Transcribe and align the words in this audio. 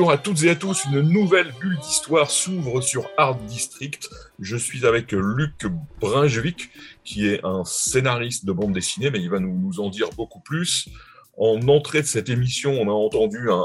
Bonjour 0.00 0.12
à 0.12 0.16
toutes 0.16 0.42
et 0.44 0.48
à 0.48 0.56
tous, 0.56 0.86
une 0.86 1.02
nouvelle 1.02 1.52
bulle 1.60 1.76
d'histoire 1.76 2.30
s'ouvre 2.30 2.80
sur 2.80 3.10
Art 3.18 3.36
District. 3.36 4.08
Je 4.38 4.56
suis 4.56 4.86
avec 4.86 5.12
Luc 5.12 5.66
Brinjevic, 6.00 6.70
qui 7.04 7.26
est 7.26 7.44
un 7.44 7.66
scénariste 7.66 8.46
de 8.46 8.52
bande 8.52 8.72
dessinée, 8.72 9.10
mais 9.10 9.20
il 9.20 9.28
va 9.28 9.40
nous, 9.40 9.78
en 9.78 9.90
dire 9.90 10.08
beaucoup 10.16 10.40
plus. 10.40 10.88
En 11.36 11.60
entrée 11.68 12.00
de 12.00 12.06
cette 12.06 12.30
émission, 12.30 12.80
on 12.80 12.88
a 12.88 12.92
entendu 12.92 13.50
un, 13.50 13.62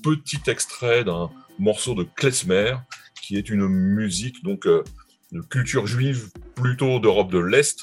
petit 0.00 0.38
extrait 0.46 1.02
d'un 1.02 1.28
morceau 1.58 1.96
de 1.96 2.04
Klezmer, 2.04 2.76
qui 3.20 3.36
est 3.36 3.50
une 3.50 3.66
musique 3.66 4.44
donc 4.44 4.68
euh, 4.68 4.84
de 5.32 5.40
culture 5.40 5.88
juive 5.88 6.30
plutôt 6.54 7.00
d'Europe 7.00 7.32
de 7.32 7.40
l'Est, 7.40 7.82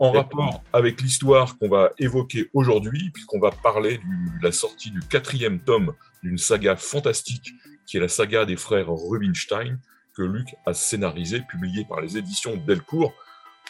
en 0.00 0.12
rapport 0.12 0.62
avec 0.72 1.02
l'histoire 1.02 1.58
qu'on 1.58 1.68
va 1.68 1.90
évoquer 1.98 2.50
aujourd'hui, 2.54 3.10
puisqu'on 3.10 3.38
va 3.38 3.50
parler 3.50 3.98
de 3.98 4.42
la 4.42 4.50
sortie 4.50 4.90
du 4.90 5.00
quatrième 5.00 5.60
tome 5.60 5.92
d'une 6.22 6.38
saga 6.38 6.74
fantastique 6.74 7.52
qui 7.86 7.96
est 7.96 8.00
la 8.00 8.08
saga 8.08 8.44
des 8.44 8.56
frères 8.56 8.88
Rubinstein 8.88 9.78
que 10.16 10.22
Luc 10.22 10.54
a 10.64 10.74
scénarisé, 10.74 11.40
publié 11.40 11.84
par 11.84 12.00
les 12.00 12.16
éditions 12.16 12.56
Delcourt. 12.56 13.12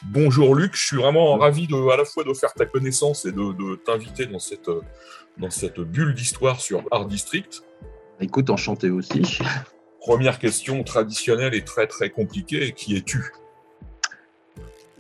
Bonjour 0.05 0.55
Luc, 0.55 0.75
je 0.75 0.87
suis 0.87 0.97
vraiment 0.97 1.37
ravi 1.37 1.67
de, 1.67 1.91
à 1.91 1.97
la 1.97 2.05
fois 2.05 2.23
de 2.23 2.33
faire 2.33 2.53
ta 2.53 2.65
connaissance 2.65 3.25
et 3.25 3.33
de, 3.33 3.77
t'inviter 3.77 4.27
dans 4.27 4.39
cette, 4.39 4.71
dans 5.39 5.51
cette 5.51 5.81
bulle 5.81 6.15
d'histoire 6.15 6.61
sur 6.61 6.83
Art 6.91 7.07
District. 7.07 7.63
Écoute, 8.21 8.51
enchanté 8.51 8.91
aussi. 8.91 9.39
Première 10.01 10.39
question 10.39 10.85
traditionnelle 10.85 11.55
et 11.55 11.65
très 11.65 11.87
très 11.87 12.11
compliquée, 12.11 12.73
qui 12.73 12.97
es-tu? 12.97 13.33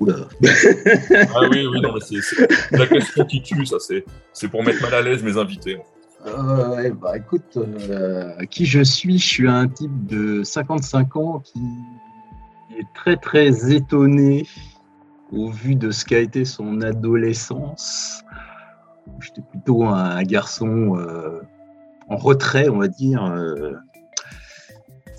Oula. 0.00 0.14
ah 0.42 1.48
oui, 1.50 1.66
oui, 1.66 1.80
non, 1.80 1.92
mais 1.94 2.20
c'est 2.20 2.76
la 2.76 2.86
question 2.86 3.24
qui 3.26 3.42
tue, 3.42 3.66
ça, 3.66 3.76
c'est 4.32 4.48
pour 4.48 4.64
mettre 4.64 4.82
mal 4.82 4.94
à 4.94 5.02
l'aise 5.02 5.22
mes 5.22 5.36
invités. 5.36 5.78
Euh, 6.26 6.90
bah, 6.94 7.16
écoute, 7.16 7.56
euh, 7.56 8.44
qui 8.50 8.66
je 8.66 8.82
suis 8.82 9.18
Je 9.18 9.26
suis 9.26 9.48
un 9.48 9.68
type 9.68 10.06
de 10.06 10.42
55 10.42 11.16
ans 11.16 11.40
qui 11.40 11.60
est 12.78 12.86
très 12.94 13.16
très 13.16 13.72
étonné 13.72 14.46
au 15.32 15.48
vu 15.48 15.76
de 15.76 15.90
ce 15.90 16.04
qu'a 16.04 16.18
été 16.18 16.44
son 16.44 16.82
adolescence. 16.82 18.22
J'étais 19.20 19.42
plutôt 19.50 19.84
un 19.84 20.22
garçon 20.22 20.96
euh, 20.98 21.40
en 22.08 22.16
retrait, 22.16 22.68
on 22.68 22.78
va 22.78 22.88
dire, 22.88 23.22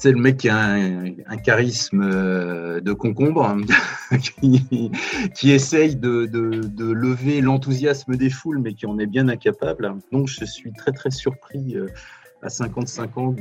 c'est 0.02 0.12
le 0.12 0.18
mec 0.18 0.38
qui 0.38 0.50
a 0.50 0.58
un, 0.58 1.38
charisme 1.38 2.02
euh, 2.02 2.82
de 2.82 2.92
concombre, 2.92 3.46
hein, 3.46 3.62
qui, 5.36 5.52
essaye 5.52 5.96
de, 5.96 6.28
lever 6.92 7.40
l'enthousiasme 7.42 8.16
des 8.16 8.32
foules, 8.32 8.58
mais 8.58 8.74
qui 8.74 8.88
en 8.88 8.98
est 8.98 9.06
bien 9.06 9.28
incapable. 9.28 9.94
Donc 10.12 10.28
je 10.28 10.44
suis 10.44 10.74
très 10.74 10.92
très 10.92 11.12
surpris 11.12 11.76
euh, 11.76 11.86
à 12.42 12.50
55 12.50 13.18
ans 13.20 13.36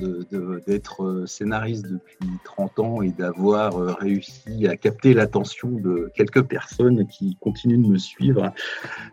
d'être 0.66 1.02
euh, 1.02 1.24
scénariste 1.24 1.86
depuis 1.86 2.28
30 2.44 2.78
ans 2.78 3.00
et 3.00 3.08
d'avoir 3.08 3.96
réussi 3.96 4.68
à 4.68 4.76
capter 4.76 5.14
l'attention 5.14 5.70
de 5.70 6.12
quelques 6.14 6.42
personnes 6.42 7.06
qui 7.06 7.38
continuent 7.40 7.82
de 7.82 7.88
me 7.88 7.98
suivre. 7.98 8.52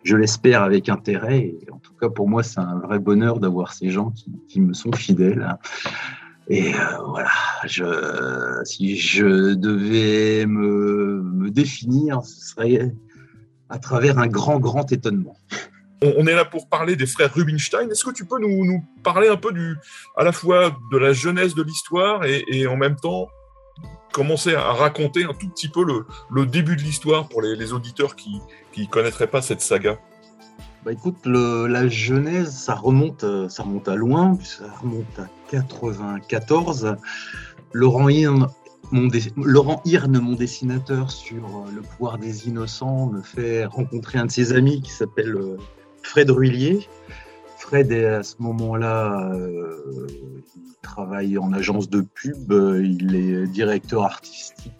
Je 0.03 0.17
l'espère 0.17 0.63
avec 0.63 0.89
intérêt. 0.89 1.39
Et 1.39 1.67
en 1.71 1.79
tout 1.79 1.93
cas, 1.93 2.09
pour 2.09 2.27
moi, 2.27 2.43
c'est 2.43 2.59
un 2.59 2.79
vrai 2.79 2.99
bonheur 2.99 3.39
d'avoir 3.39 3.71
ces 3.71 3.89
gens 3.89 4.11
qui, 4.11 4.33
qui 4.49 4.59
me 4.59 4.73
sont 4.73 4.91
fidèles. 4.91 5.47
Et 6.49 6.73
euh, 6.73 6.79
voilà, 7.05 7.29
si 8.63 8.97
je 8.97 9.53
devais 9.53 10.45
me, 10.45 11.49
définir, 11.49 12.23
ce 12.23 12.51
serait 12.51 12.93
à 13.69 13.79
travers 13.79 14.19
un 14.19 14.27
grand, 14.27 14.59
grand 14.59 14.91
étonnement. 14.91 15.35
On 16.01 16.27
est 16.27 16.35
là 16.35 16.45
pour 16.45 16.69
parler 16.69 16.95
des 16.95 17.07
frères 17.07 17.33
Rubinstein. 17.33 17.89
Est-ce 17.89 18.05
que 18.05 18.11
tu 18.11 18.25
peux 18.25 18.39
nous, 18.39 18.83
parler 19.03 19.27
un 19.27 19.35
peu 19.35 19.51
du, 19.51 19.75
à 20.15 20.23
la 20.23 20.31
fois 20.31 20.77
de 20.91 20.97
la 20.97 21.11
jeunesse 21.11 21.55
de 21.55 21.63
l'histoire 21.63 22.23
et, 22.25 22.67
en 22.67 22.77
même 22.77 22.95
temps 22.95 23.27
commencer 24.13 24.55
à 24.55 24.71
raconter 24.71 25.25
un 25.25 25.33
tout 25.33 25.49
petit 25.49 25.69
peu 25.69 25.83
le, 25.83 26.45
début 26.45 26.75
de 26.75 26.81
l'histoire 26.81 27.27
pour 27.27 27.41
les, 27.41 27.73
auditeurs 27.73 28.15
qui 28.15 28.39
ne 28.77 28.85
connaîtraient 28.85 29.27
pas 29.27 29.41
cette 29.41 29.61
saga? 29.61 29.99
Bah 30.87 30.93
écoute, 30.93 31.25
la 31.25 31.89
genèse, 31.89 32.49
ça 32.49 32.73
remonte, 32.73 33.25
euh, 33.25 33.49
ça 33.49 33.65
à 33.87 33.95
loin, 33.95 34.39
ça 34.41 34.71
remonte 34.81 35.19
à 35.19 35.27
94. 35.51 36.95
Laurent 37.73 38.07
Hirn, 38.07 38.47
mon, 38.93 39.07
dessinateur 39.07 41.11
sur 41.11 41.43
euh, 41.43 41.71
le 41.75 41.81
pouvoir 41.81 42.17
des 42.17 42.47
innocents, 42.47 43.07
me 43.07 43.21
fait 43.21 43.65
rencontrer 43.65 44.17
un 44.17 44.27
de 44.27 44.31
ses 44.31 44.53
amis 44.53 44.81
qui 44.81 44.91
s'appelle 44.91 45.35
euh, 45.35 45.57
Fred 46.03 46.31
Ruillier. 46.31 46.87
Fred 47.57 47.91
est 47.91 48.05
à 48.05 48.23
ce 48.23 48.35
moment-là, 48.39 49.29
il 49.35 50.73
travaille 50.81 51.37
en 51.37 51.51
agence 51.51 51.89
de 51.89 51.99
pub, 51.99 52.53
il 52.81 53.13
est 53.13 53.45
directeur 53.47 54.03
artistique 54.03 54.71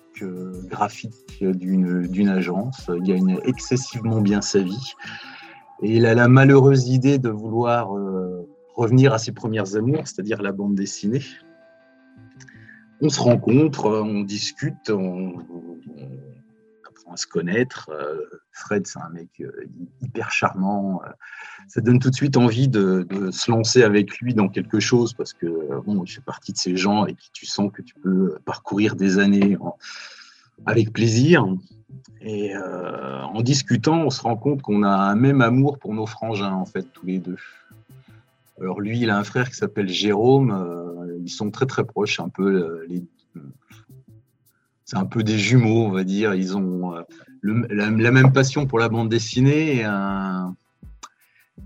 graphique 0.70 1.42
d'une 1.42 2.30
agence, 2.30 2.90
il 2.96 3.04
gagne 3.04 3.40
excessivement 3.44 4.22
bien 4.22 4.42
sa 4.42 4.60
vie. 4.60 4.96
Et 5.82 5.98
il 5.98 6.06
a 6.06 6.16
la 6.16 6.28
malheureuse 6.28 6.90
idée 6.90 7.20
de 7.20 7.30
vouloir 7.30 7.96
euh, 7.96 8.48
revenir 8.76 9.14
à 9.14 9.20
ses 9.20 9.32
premières 9.32 9.76
amours, 9.76 10.08
c'est-à-dire 10.08 10.42
la 10.42 10.52
bande 10.52 10.76
dessinée. 10.76 11.22
On 13.00 13.10
se 13.10 13.20
rencontre, 13.20 13.86
on 13.86 14.22
discute, 14.22 14.90
on, 14.90 15.40
apprend 16.88 17.14
à 17.14 17.18
se 17.18 17.28
connaître. 17.28 17.92
Euh, 17.92 18.18
Fred, 18.52 18.88
c'est 18.88 19.00
un 19.00 19.10
mec 19.10 19.30
euh, 19.40 19.52
hyper 20.02 20.32
charmant. 20.32 21.02
Ça 21.68 21.82
donne 21.82 22.00
tout 22.00 22.10
de 22.10 22.16
suite 22.16 22.38
envie 22.38 22.68
de, 22.68 23.06
se 23.32 23.52
lancer 23.52 23.84
avec 23.84 24.18
lui 24.18 24.34
dans 24.34 24.50
quelque 24.50 24.80
chose 24.80 25.14
parce 25.14 25.34
que 25.34 25.48
bon, 25.86 26.04
il 26.04 26.08
fait 26.10 26.22
partie 26.22 26.54
de 26.54 26.58
ces 26.58 26.76
gens 26.76 27.06
et 27.06 27.16
tu 27.34 27.46
sens 27.46 27.72
que 27.72 27.84
tu 27.84 27.94
peux 27.94 28.40
parcourir 28.46 28.96
des 28.96 29.20
années 29.20 29.58
avec 30.66 30.92
plaisir. 30.92 31.46
Et 32.22 32.56
euh, 32.56 33.22
en 33.22 33.42
discutant, 33.42 34.02
on 34.02 34.10
se 34.10 34.22
rend 34.22 34.36
compte 34.36 34.62
qu'on 34.62 34.84
a 34.84 34.90
un 34.90 35.16
même 35.16 35.42
amour 35.42 35.78
pour 35.80 35.94
nos 35.94 36.06
frangins, 36.06 36.54
en 36.54 36.66
fait, 36.66 36.86
tous 36.94 37.06
les 37.06 37.20
deux. 37.20 37.38
Alors 38.60 38.82
lui, 38.82 39.00
il 39.00 39.10
a 39.10 39.18
un 39.18 39.24
frère 39.24 39.50
qui 39.50 39.56
s'appelle 39.56 39.88
Jérôme. 39.88 40.52
Euh, 40.52 41.18
ils 41.24 41.30
sont 41.30 41.52
très 41.52 41.66
très 41.66 41.86
proches, 41.86 42.20
un 42.20 42.30
peu 42.30 42.88
euh, 42.96 43.42
c'est 44.86 44.98
un 44.98 45.06
peu 45.06 45.24
des 45.24 45.38
jumeaux, 45.38 45.86
on 45.86 45.92
va 45.92 46.04
dire. 46.04 46.34
Ils 46.34 46.58
ont 46.58 46.94
la, 47.44 47.92
même 47.92 48.32
passion 48.32 48.66
pour 48.66 48.80
la 48.80 48.90
bande 48.90 49.10
dessinée 49.10 49.86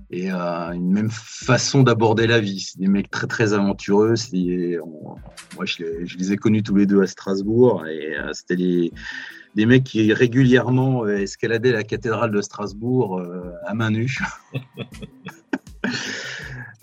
et, 0.09 0.29
une 0.31 0.91
même 0.91 1.11
façon 1.11 1.83
d'aborder 1.83 2.25
la 2.25 2.39
vie. 2.39 2.59
C'est 2.59 2.79
des 2.79 2.87
mecs 2.87 3.11
très 3.11 3.27
très 3.27 3.53
aventureux. 3.53 4.15
moi, 4.33 5.65
je 5.65 5.83
les, 5.83 6.07
je 6.07 6.17
les, 6.17 6.33
ai 6.33 6.35
connus 6.37 6.63
tous 6.63 6.75
les 6.75 6.87
deux 6.87 7.01
à 7.03 7.07
Strasbourg 7.07 7.85
et 7.85 8.15
c'était 8.33 8.55
les 8.55 8.91
des 9.55 9.65
mecs 9.65 9.83
qui 9.83 10.13
régulièrement 10.13 11.05
euh, 11.05 11.17
escaladaient 11.17 11.71
la 11.71 11.83
cathédrale 11.83 12.31
de 12.31 12.41
Strasbourg 12.41 13.19
euh, 13.19 13.51
à 13.65 13.73
main 13.73 13.91
nue. 13.91 14.17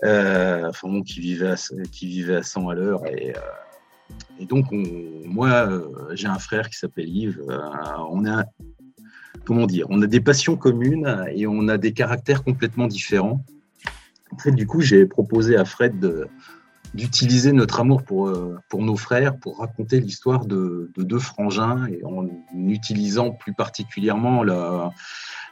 Euh, 0.05 0.69
enfin 0.69 0.87
bon, 0.87 1.03
qui 1.03 1.19
vivaient 1.19 1.49
à, 1.49 1.55
vivait 2.01 2.37
à 2.37 2.43
100 2.43 2.69
à 2.69 2.73
l'heure. 2.73 3.05
Et, 3.05 3.33
et, 4.39 4.45
donc, 4.45 4.67
moi, 4.71 5.69
j'ai 6.13 6.27
un 6.27 6.39
frère 6.39 6.69
qui 6.69 6.77
s'appelle 6.77 7.09
Yves. 7.09 7.43
on 8.09 8.25
a, 8.25 8.45
comment 9.43 9.67
dire, 9.67 9.87
on 9.89 10.01
a 10.01 10.07
des 10.07 10.21
passions 10.21 10.55
communes 10.55 11.25
et 11.33 11.47
on 11.47 11.67
a 11.67 11.77
des 11.77 11.91
caractères 11.91 12.45
complètement 12.45 12.87
différents. 12.87 13.43
En 14.31 14.37
fait, 14.37 14.51
du 14.51 14.65
coup, 14.65 14.79
j'ai 14.79 15.05
proposé 15.05 15.57
à 15.57 15.65
Fred 15.65 15.99
de, 15.99 16.29
d'utiliser 16.93 17.51
notre 17.51 17.79
amour 17.79 18.03
pour, 18.03 18.27
euh, 18.27 18.57
pour 18.69 18.81
nos 18.81 18.95
frères 18.95 19.37
pour 19.37 19.59
raconter 19.59 19.99
l'histoire 19.99 20.45
de, 20.45 20.91
deux 20.97 21.19
frangins 21.19 21.87
et 21.87 22.03
en 22.03 22.27
utilisant 22.53 23.31
plus 23.31 23.53
particulièrement 23.53 24.43
la, 24.43 24.91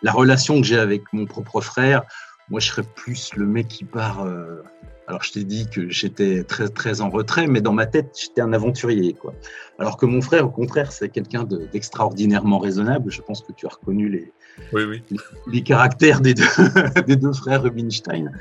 la 0.01 0.11
relation 0.11 0.59
que 0.59 0.67
j'ai 0.67 0.79
avec 0.79 1.01
mon 1.13 1.25
propre 1.25 1.61
frère. 1.61 2.03
Moi, 2.49 2.59
je 2.59 2.67
serais 2.67 2.83
plus 2.83 3.33
le 3.35 3.45
mec 3.45 3.67
qui 3.67 3.83
part. 3.83 4.23
Euh, 4.23 4.63
alors, 5.07 5.23
je 5.23 5.31
t'ai 5.31 5.43
dit 5.43 5.69
que 5.69 5.89
j'étais 5.89 6.43
très, 6.43 6.67
très 6.67 6.99
en 6.99 7.09
retrait, 7.09 7.47
mais 7.47 7.61
dans 7.61 7.71
ma 7.71 7.85
tête, 7.85 8.17
j'étais 8.21 8.41
un 8.41 8.51
aventurier. 8.51 9.13
Quoi. 9.13 9.33
Alors 9.79 9.95
que 9.95 10.05
mon 10.05 10.21
frère, 10.21 10.45
au 10.45 10.49
contraire, 10.49 10.91
c'est 10.91 11.09
quelqu'un 11.09 11.45
d'extraordinairement 11.45 12.59
raisonnable. 12.59 13.09
Je 13.09 13.21
pense 13.21 13.41
que 13.41 13.53
tu 13.53 13.65
as 13.65 13.69
reconnu 13.69 14.09
les, 14.09 14.33
oui, 14.73 15.01
les, 15.47 15.63
caractères 15.63 16.19
des 16.19 16.33
deux, 16.33 16.43
des 17.07 17.15
deux 17.15 17.31
frères 17.31 17.63
Rubinstein. 17.63 18.31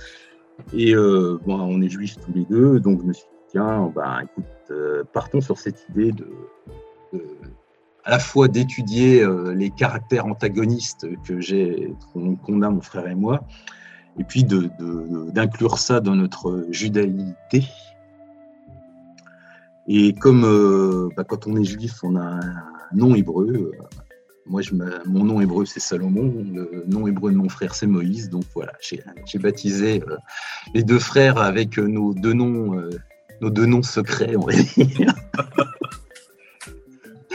Et 0.73 0.95
euh, 0.95 1.39
bon, 1.45 1.61
on 1.61 1.81
est 1.83 1.89
juifs 1.89 2.17
tous 2.25 2.33
les 2.33 2.45
deux, 2.45 2.81
donc 2.81 3.01
je 3.03 3.07
me 3.07 3.13
suis 3.13 3.25
dit, 3.25 3.51
tiens, 3.53 3.93
bah, 3.95 4.21
écoute, 4.23 4.45
euh, 4.71 5.05
partons 5.13 5.41
sur 5.41 5.59
cette 5.59 5.87
idée 5.91 6.13
de, 6.13 6.29
à 8.05 8.11
la 8.11 8.19
fois 8.19 8.49
d'étudier 8.49 9.23
euh, 9.23 9.55
les 9.55 9.71
caractères 9.71 10.27
antagonistes 10.27 11.07
que 11.25 11.41
j'ai, 11.41 11.95
qu'on 12.13 12.63
a 12.63 12.71
mon 12.71 12.81
frère 12.81 13.07
et 13.09 13.15
moi, 13.15 13.45
et 14.19 14.25
puis 14.25 14.45
d'inclure 14.45 15.79
ça 15.79 16.01
dans 16.01 16.17
notre 16.17 16.67
judaïté. 16.71 17.65
Et 19.89 20.15
comme 20.15 21.11
bah, 21.17 21.23
quand 21.23 21.47
on 21.47 21.57
est 21.57 21.65
juif, 21.65 22.03
on 22.03 22.17
a 22.17 22.23
un 22.23 22.63
nom 22.93 23.15
hébreu, 23.15 23.73
moi, 24.49 24.63
mon 25.07 25.25
nom 25.25 25.41
hébreu, 25.41 25.65
c'est 25.67 25.81
Salomon. 25.81 26.45
Le 26.53 26.85
nom 26.87 27.07
hébreu 27.07 27.33
de 27.33 27.37
mon 27.37 27.49
frère, 27.49 27.75
c'est 27.75 27.87
Moïse. 27.87 28.31
Donc 28.31 28.45
voilà, 28.55 28.73
j'ai 28.81 29.03
baptisé 29.39 30.03
euh, 30.09 30.17
les 30.75 30.83
deux 30.83 30.99
frères 30.99 31.39
avec 31.39 31.79
euh, 31.79 31.87
nos 31.87 32.15
deux 32.15 32.33
noms, 32.33 32.79
euh, 32.79 32.91
nos 33.41 33.51
deux 33.51 33.67
noms 33.67 33.83
secrets, 33.83 34.37
on 34.37 34.47
va 34.47 34.53
dire. 34.53 35.15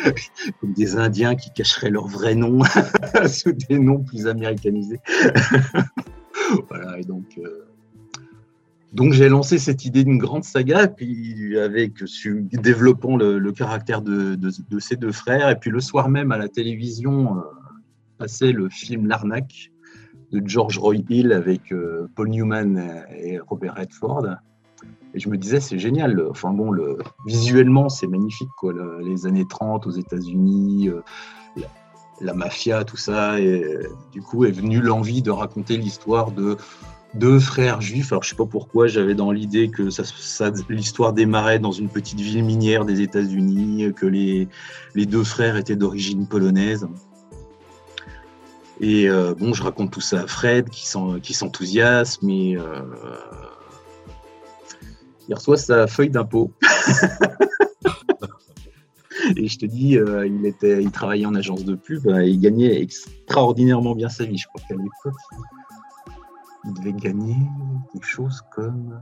Comme 0.60 0.74
des 0.74 0.96
Indiens 0.96 1.36
qui 1.36 1.52
cacheraient 1.54 1.92
leur 1.92 2.08
vrai 2.08 2.34
nom 2.34 2.64
sous 3.28 3.52
des 3.52 3.78
noms 3.78 4.00
plus 4.00 4.26
américanisés. 4.28 5.00
voilà, 6.70 6.98
et 6.98 7.04
donc. 7.04 7.40
Donc 8.94 9.14
j'ai 9.14 9.30
lancé 9.30 9.58
cette 9.58 9.86
idée 9.86 10.04
d'une 10.04 10.18
grande 10.18 10.44
saga, 10.44 10.88
puis 10.88 11.58
avec 11.58 12.04
développant 12.52 13.16
le, 13.16 13.52
caractère 13.52 14.02
de, 14.02 14.38
ces 14.80 14.98
deux 14.98 15.14
frères, 15.14 15.50
et 15.50 15.56
puis 15.56 15.72
le 15.72 15.80
soir 15.80 16.10
même 16.10 16.32
à 16.32 16.38
la 16.38 16.50
télévision 16.50 17.38
euh, 17.38 17.42
passait 18.18 18.52
le 18.52 18.70
film 18.70 19.08
L'arnaque 19.08 19.72
de 20.34 20.42
George 20.46 20.78
Roy 20.78 20.98
Hill 21.10 21.32
avec 21.32 21.72
euh, 21.72 22.10
Paul 22.16 22.30
Newman 22.30 23.06
et 23.18 23.40
Robert 23.40 23.76
Redford. 23.76 24.28
Et 25.14 25.20
je 25.20 25.30
me 25.30 25.38
disais 25.38 25.62
c'est 25.62 25.80
génial. 25.80 26.22
Enfin 26.30 26.52
bon, 26.52 26.72
le, 26.72 26.98
visuellement 27.26 27.88
c'est 27.88 28.08
magnifique 28.08 28.50
les 29.04 29.26
années 29.26 29.48
30 29.48 29.88
aux 29.88 29.92
États-Unis. 29.92 30.90
Euh, 30.90 31.02
la, 32.20 32.36
mafia, 32.36 32.84
tout 32.84 32.98
ça, 32.98 33.40
et 33.40 33.80
du 34.12 34.22
coup 34.22 34.46
est 34.46 34.52
venue 34.52 34.80
l'envie 34.80 35.24
de 35.24 35.32
raconter 35.32 35.76
l'histoire 35.76 36.32
de 36.32 36.56
deux 37.14 37.40
frères 37.40 37.82
juifs. 37.82 38.12
Alors, 38.12 38.24
je 38.24 38.30
sais 38.30 38.36
pas 38.36 38.46
pourquoi, 38.46 38.88
j'avais 38.88 39.16
dans 39.16 39.32
l'idée 39.32 39.70
que 39.70 39.84
l'histoire 40.70 41.14
démarrait 41.14 41.60
dans 41.60 41.72
une 41.72 41.90
petite 41.90 42.20
ville 42.20 42.44
minière 42.44 42.86
des 42.86 43.02
États-Unis, 43.02 43.94
que 43.96 44.06
les, 44.06 44.48
deux 44.96 45.24
frères 45.24 45.58
étaient 45.58 45.76
d'origine 45.76 46.28
polonaise. 46.28 46.88
Et 48.80 49.10
euh, 49.10 49.36
bon, 49.36 49.54
je 49.54 49.62
raconte 49.62 49.92
tout 49.92 50.02
ça 50.02 50.22
à 50.22 50.28
Fred, 50.28 50.70
qui 50.70 51.34
s'enthousiasme, 51.34 52.26
mais 52.26 52.58
euh, 52.58 52.82
il 55.28 55.36
reçoit 55.36 55.58
sa 55.58 55.88
feuille 55.88 56.10
d'impôt. 56.10 56.52
et 59.36 59.48
je 59.48 59.60
te 59.60 59.68
dis, 59.68 59.98
euh, 59.98 60.26
il, 60.26 60.54
il 60.64 60.92
travaillait 60.92 61.28
en 61.28 61.36
agence 61.36 61.64
de 61.64 61.76
pub, 61.76 62.08
et 62.08 62.30
il 62.30 62.40
gagnait 62.40 62.82
extraordinairement 62.82 63.94
bien 63.94 64.10
sa 64.10 64.24
vie. 64.24 64.38
Je 64.38 64.48
crois 64.48 64.62
qu'à 64.68 64.74
l'époque, 64.74 65.20
il 66.66 66.74
devait 66.74 66.94
gagner 66.94 67.38
quelque 67.92 68.08
chose 68.08 68.42
comme 68.52 69.00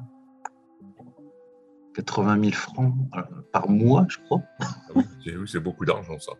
80 1.95 2.39
000 2.41 2.51
francs 2.53 2.93
euh, 3.15 3.21
par 3.51 3.69
mois, 3.69 4.05
je 4.09 4.17
crois. 4.25 4.41
Ah 4.59 4.65
oui, 4.95 5.03
c'est 5.47 5.59
beaucoup 5.59 5.85
d'argent, 5.85 6.17
ça. 6.19 6.33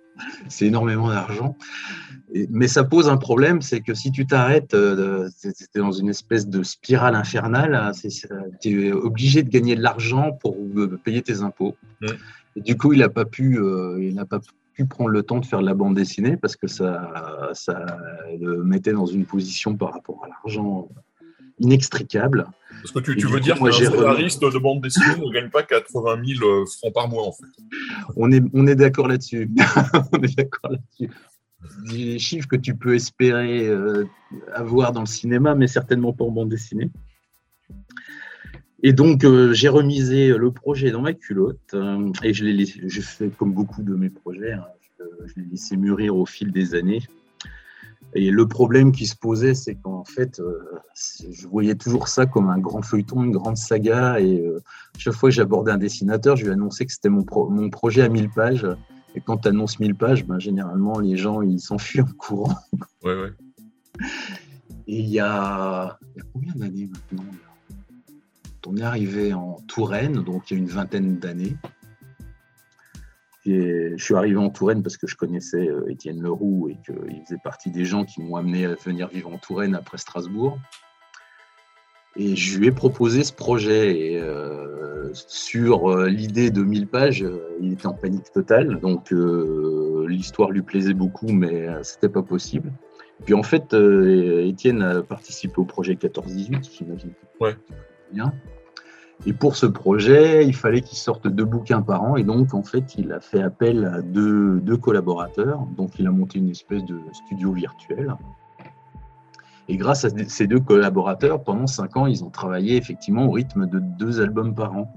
C'est 0.48 0.66
énormément 0.68 1.10
d'argent. 1.10 1.56
Mais 2.50 2.68
ça 2.68 2.84
pose 2.84 3.10
un 3.10 3.18
problème, 3.18 3.62
c'est 3.62 3.82
que 3.82 3.94
si 3.94 4.12
tu 4.12 4.26
t'arrêtes, 4.26 4.74
euh, 4.74 5.30
tu 5.42 5.50
es 5.50 5.80
dans 5.80 5.92
une 5.92 6.10
espèce 6.10 6.48
de 6.48 6.64
spirale 6.64 7.16
infernale, 7.16 7.76
hein, 7.76 7.92
tu 8.62 8.88
es 8.88 8.92
obligé 8.92 9.44
de 9.44 9.50
gagner 9.50 9.76
de 9.76 9.82
l'argent 9.82 10.32
pour 10.32 10.56
euh, 10.56 11.00
payer 11.04 11.22
tes 11.22 11.42
impôts. 11.42 11.76
Mmh. 12.02 12.08
Et 12.56 12.62
du 12.62 12.78
coup, 12.78 12.94
il 12.94 13.00
n'a 13.00 13.10
pas 13.10 13.26
pu, 13.26 13.60
il 14.00 14.16
n'a 14.16 14.26
pas 14.26 14.40
prendre 14.90 15.10
le 15.10 15.24
temps 15.24 15.40
de 15.40 15.46
faire 15.46 15.60
de 15.60 15.66
la 15.66 15.74
bande 15.74 15.96
dessinée 15.96 16.38
parce 16.38 16.56
que 16.56 16.68
ça, 16.68 17.50
ça 17.54 17.86
le 18.40 18.64
mettait 18.64 18.94
dans 18.94 19.06
une 19.06 19.26
position 19.26 19.76
par 19.76 19.92
rapport 19.92 20.24
à 20.24 20.30
l'argent 20.30 20.88
inextricable. 21.60 22.48
Parce 22.82 22.92
que 22.92 23.12
tu, 23.12 23.28
veux 23.28 23.40
dire 23.40 23.58
qu'un 23.58 23.72
scénariste 23.72 24.42
de 24.42 24.58
bande 24.58 24.82
dessinée 24.82 25.18
ne 25.18 25.32
gagne 25.32 25.50
pas 25.50 25.64
80 25.64 26.24
000 26.26 26.46
euh, 26.46 26.66
francs 26.66 26.94
par 26.94 27.10
mois, 27.10 27.24
en 27.24 27.32
fait. 27.32 27.46
On 28.16 28.32
est, 28.32 28.44
on 28.54 28.68
est 28.68 28.76
d'accord 28.76 29.08
là-dessus. 29.08 29.50
on 30.14 30.22
est 30.22 30.38
d'accord 30.38 30.72
là-dessus. 30.72 31.14
Des 31.90 32.20
chiffres 32.20 32.48
que 32.48 32.56
tu 32.56 32.76
peux 32.76 32.96
espérer 32.96 33.68
euh, 33.68 34.06
avoir 34.54 34.94
dans 34.94 35.02
le 35.02 35.08
cinéma, 35.08 35.56
mais 35.56 35.68
certainement 35.68 36.14
pas 36.14 36.24
en 36.24 36.32
bande 36.32 36.50
dessinée. 36.50 36.90
Et 38.82 38.94
donc, 38.94 39.26
euh, 39.26 39.52
j'ai 39.52 39.68
remisé 39.68 40.30
le 40.30 40.52
projet 40.52 40.92
dans 40.92 41.02
ma 41.02 41.14
culotte 41.14 41.76
et 42.24 42.34
je 42.34 42.46
l'ai 42.46 42.66
fait 42.66 43.30
comme 43.30 43.54
beaucoup 43.54 43.84
de 43.84 43.94
mes 43.94 44.10
projets, 44.10 44.54
hein, 44.54 44.64
je 45.26 45.42
l'ai 45.42 45.50
laissé 45.50 45.76
mûrir 45.76 46.16
au 46.16 46.26
fil 46.26 46.54
des 46.54 46.76
années. 46.76 47.02
Et 48.16 48.32
le 48.32 48.48
problème 48.48 48.92
qui 48.92 49.06
se 49.06 49.16
posait, 49.16 49.54
c'est 49.54 49.76
qu'en 49.76 50.04
fait, 50.04 50.40
euh, 50.40 50.60
je 51.32 51.48
voyais 51.48 51.76
toujours 51.76 52.08
ça 52.08 52.26
comme 52.26 52.50
un 52.50 52.58
grand 52.58 52.82
feuilleton, 52.82 53.24
une 53.24 53.32
grande 53.32 53.58
saga. 53.58 54.20
Et 54.20 54.40
euh, 54.40 54.62
chaque 54.98 55.14
fois 55.14 55.30
que 55.30 55.36
j'abordais 55.36 55.72
un 55.72 55.78
dessinateur, 55.78 56.36
je 56.36 56.46
lui 56.46 56.52
annonçais 56.52 56.86
que 56.86 56.92
c'était 56.92 57.10
mon, 57.10 57.26
mon 57.50 57.70
projet 57.70 58.02
à 58.02 58.10
1000 58.10 58.30
pages. 58.30 58.68
Et 59.16 59.22
quand 59.22 59.38
tu 59.38 59.48
annonces 59.50 59.80
1000 59.80 59.96
pages, 59.96 60.26
ben, 60.26 60.40
généralement, 60.40 61.00
les 61.00 61.18
gens, 61.18 61.42
ils 61.42 61.60
s'enfuient 61.60 62.02
en 62.02 62.12
courant. 62.18 62.58
Ouais, 63.04 63.16
ouais. 63.16 63.32
Et 64.88 65.00
il 65.00 65.10
y 65.10 65.20
a, 65.20 66.00
il 66.16 66.18
y 66.18 66.22
a 66.22 66.26
combien 66.34 66.54
d'années 66.56 66.90
maintenant 66.92 67.26
On 68.68 68.78
est 68.78 68.82
arrivé 68.82 69.34
en 69.34 69.58
Touraine, 69.68 70.24
donc 70.24 70.50
il 70.50 70.54
y 70.56 70.58
a 70.58 70.60
une 70.60 70.70
vingtaine 70.70 71.20
d'années 71.20 71.56
je 73.50 74.04
suis 74.04 74.16
arrivé 74.16 74.38
en 74.38 74.50
Touraine 74.50 74.84
parce 74.84 74.98
que 74.98 75.08
je 75.08 75.16
connaissais 75.16 75.68
euh, 75.68 75.90
Étienne 75.90 76.22
Leroux 76.22 76.70
et 76.70 76.78
qu'il 76.86 77.22
faisait 77.24 77.40
partie 77.44 77.72
des 77.72 77.86
gens 77.86 78.06
qui 78.06 78.22
m'ont 78.22 78.36
amené 78.36 78.66
à 78.66 78.76
venir 78.76 79.08
vivre 79.08 79.32
en 79.32 79.38
Touraine 79.38 79.76
après 79.76 79.98
Strasbourg. 79.98 80.58
Et 82.16 82.36
je 82.36 82.58
lui 82.58 82.68
ai 82.68 82.72
proposé 82.72 83.24
ce 83.24 83.34
projet. 83.34 84.00
Et, 84.00 84.20
euh, 84.20 85.10
sur 85.14 85.90
euh, 85.90 86.08
l'idée 86.08 86.52
de 86.52 86.62
1000 86.62 86.88
pages, 86.88 87.26
il 87.62 87.74
était 87.74 87.88
en 87.88 87.94
panique 87.94 88.32
totale. 88.32 88.80
Donc 88.80 89.12
l'histoire 90.08 90.52
lui 90.52 90.62
plaisait 90.62 90.94
beaucoup, 90.94 91.32
mais 91.32 91.68
c'était 91.84 92.10
pas 92.10 92.24
possible. 92.24 92.72
Puis 93.26 93.34
en 93.34 93.44
fait, 93.44 93.74
Étienne 93.74 94.82
a 94.82 95.02
participé 95.02 95.56
au 95.58 95.66
projet 95.66 95.94
14-18, 95.94 96.78
j'imagine. 96.78 97.12
Ouais. 97.40 97.56
Bien. 98.12 98.34
Et 99.26 99.34
pour 99.34 99.58
ce 99.58 99.66
projet, 99.66 100.46
il 100.46 100.56
fallait 100.56 100.82
qu'il 100.82 100.98
sorte 100.98 101.28
deux 101.28 101.44
bouquins 101.44 101.82
par 101.82 102.04
an. 102.04 102.16
Et 102.16 102.24
donc, 102.24 102.54
en 102.54 102.64
fait, 102.64 102.96
il 102.98 103.12
a 103.12 103.20
fait 103.20 103.42
appel 103.42 103.86
à 103.86 104.02
deux, 104.02 104.62
collaborateurs. 104.78 105.66
Donc, 105.76 106.00
il 106.00 106.08
a 106.08 106.12
monté 106.12 106.40
une 106.40 106.50
espèce 106.50 106.86
de 106.86 107.00
studio 107.12 107.52
virtuel. 107.52 108.16
Et 109.68 109.76
grâce 109.76 110.06
à 110.06 110.10
ces 110.28 110.48
deux 110.48 110.62
collaborateurs, 110.62 111.44
pendant 111.44 111.68
cinq 111.68 111.98
ans, 111.98 112.08
ils 112.08 112.24
ont 112.24 112.30
travaillé 112.30 112.78
effectivement 112.78 113.26
au 113.26 113.32
rythme 113.32 113.68
de 113.68 113.80
deux 113.80 114.22
albums 114.22 114.56
par 114.56 114.76
an. 114.76 114.94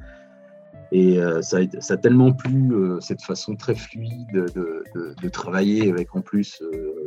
Et 0.93 1.19
ça, 1.41 1.59
a, 1.59 1.81
ça, 1.81 1.95
a, 1.95 1.97
tellement 1.97 2.33
plu, 2.33 2.71
cette 3.00 3.23
façon 3.23 3.57
très 3.57 3.75
fluide 3.75 4.31
de, 4.55 4.85
de, 5.21 5.29
travailler 5.31 5.91
avec 5.91 6.14
en 6.14 6.21
plus 6.21 6.62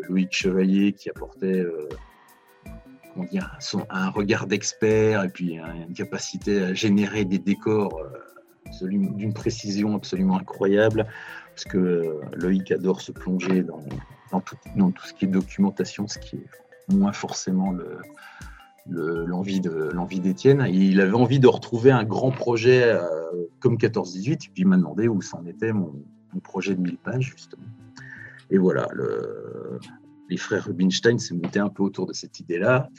Loïc 0.09 0.31
Chevalier 0.31 0.93
qui 0.93 1.09
apportait 1.09 1.63
un 3.89 4.09
regard 4.09 4.47
d'expert 4.47 5.23
et 5.23 5.29
puis 5.29 5.57
une 5.57 5.93
capacité 5.93 6.61
à 6.61 6.73
générer 6.73 7.25
des 7.25 7.39
décors 7.39 8.01
d'une 8.81 9.33
précision 9.33 9.95
absolument 9.95 10.37
incroyable, 10.37 11.05
parce 11.49 11.65
que 11.65 12.19
Loïc 12.33 12.71
adore 12.71 13.01
se 13.01 13.11
plonger 13.11 13.63
dans, 13.63 14.39
tout, 14.41 14.57
ce 15.05 15.13
qui 15.13 15.25
est 15.25 15.27
documentation, 15.27 16.07
ce 16.07 16.19
qui 16.19 16.37
est 16.37 16.93
moins 16.93 17.13
forcément 17.13 17.71
le, 17.71 19.25
l'envie 19.25 20.19
d'Étienne. 20.19 20.65
Il 20.69 20.99
avait 21.01 21.13
envie 21.13 21.39
de 21.39 21.47
retrouver 21.47 21.91
un 21.91 22.03
grand 22.03 22.31
projet 22.31 22.83
euh, 22.83 22.99
comme 23.59 23.77
14-18, 23.77 24.31
et 24.31 24.37
puis 24.37 24.51
il 24.57 24.67
m'a 24.67 24.77
demandé 24.77 25.07
où 25.07 25.21
s'en 25.21 25.45
était 25.45 25.73
mon, 25.73 25.93
projet 26.43 26.75
de 26.75 26.81
1000 26.81 26.97
pages, 26.97 27.33
justement. 27.33 27.63
Et 28.49 28.57
voilà, 28.57 28.89
les 30.29 30.37
frères 30.37 30.65
Rubinstein 30.65 31.19
s'est 31.19 31.35
monté 31.35 31.59
un 31.59 31.69
peu 31.69 31.83
autour 31.83 32.05
de 32.07 32.13
cette 32.13 32.39
idée-là. 32.39 32.89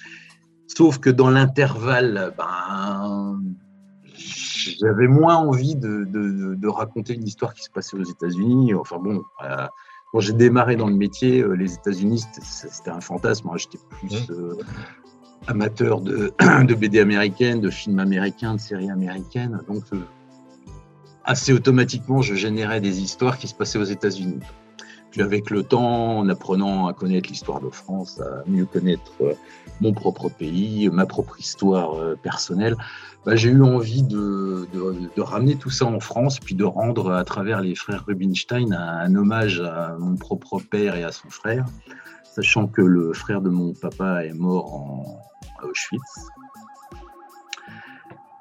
Sauf 0.69 0.99
que 0.99 1.11
dans 1.11 1.31
l'intervalle, 1.31 2.35
ben, 2.37 3.41
j'avais 4.81 5.09
moins 5.09 5.37
envie 5.37 5.77
de, 5.77 6.05
de, 6.05 6.69
raconter 6.69 7.15
une 7.15 7.27
histoire 7.27 7.55
qui 7.55 7.63
se 7.63 7.71
passait 7.71 7.97
aux 7.97 8.05
États-Unis. 8.05 8.75
Enfin 8.75 8.99
bon, 8.99 9.23
euh, 9.45 9.67
quand 10.13 10.21
j'ai 10.21 10.33
démarré 10.33 10.77
dans 10.77 10.89
le 10.89 10.95
métier, 10.95 11.41
euh, 11.41 11.55
les 11.55 11.75
États-Unis, 11.75 12.25
c'était 12.43 12.91
un 12.91 13.01
fantasme. 13.01 13.49
J'étais 13.57 13.79
plus 13.91 14.31
euh, 14.31 14.57
amateur 15.47 16.01
de, 16.01 16.33
de, 16.65 16.75
BD 16.75 16.99
américaines, 16.99 17.61
de 17.61 17.71
films 17.71 18.01
américains, 18.01 18.55
de 18.55 18.61
séries 18.61 18.91
américaines. 18.91 19.61
Donc, 19.69 19.85
assez 21.25 21.53
automatiquement, 21.53 22.21
je 22.23 22.35
générais 22.35 22.81
des 22.81 23.01
histoires 23.01 23.39
qui 23.39 23.47
se 23.47 23.55
passaient 23.55 23.79
aux 23.79 23.85
États-Unis. 23.85 24.41
Avec 25.19 25.51
le 25.51 25.63
temps, 25.63 26.19
en 26.19 26.29
apprenant 26.29 26.87
à 26.89 26.93
connaître 26.93 27.31
l'histoire 27.31 27.61
de 27.61 27.71
France, 27.71 28.21
à 28.21 28.43
mieux 28.47 28.67
connaître 28.67 29.13
mon 29.81 29.93
propre 29.93 30.29
pays, 30.29 30.89
ma 30.91 31.07
propre 31.07 31.41
histoire 31.41 32.17
personnelle, 32.23 32.77
bah, 33.27 33.35
j'ai 33.35 33.51
eu 33.51 33.61
envie 33.65 34.05
de, 34.05 34.69
ramener 35.21 35.57
tout 35.57 35.69
ça 35.69 35.85
en 35.85 35.99
France, 35.99 36.39
puis 36.39 36.55
de 36.55 36.63
rendre 36.63 37.13
à 37.13 37.25
travers 37.25 37.61
les 37.61 37.75
frères 37.75 38.05
Rubinstein 38.07 38.73
un, 38.73 39.13
hommage 39.17 39.61
à 39.61 39.97
mon 39.99 40.15
propre 40.15 40.61
père 40.61 40.95
et 40.95 41.03
à 41.03 41.11
son 41.11 41.29
frère, 41.29 41.67
sachant 42.23 42.69
que 42.69 42.83
le 42.83 43.13
frère 43.13 43.41
de 43.41 43.51
mon 43.51 43.75
papa 43.75 44.25
est 44.25 44.33
mort 44.33 45.21
à 45.61 45.67
Auschwitz, 45.67 46.29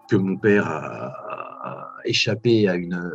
que 0.08 0.15
mon 0.17 0.38
père 0.38 0.67
a, 0.67 1.89
échappé 2.05 2.70
à, 2.70 2.75
une, 2.75 3.12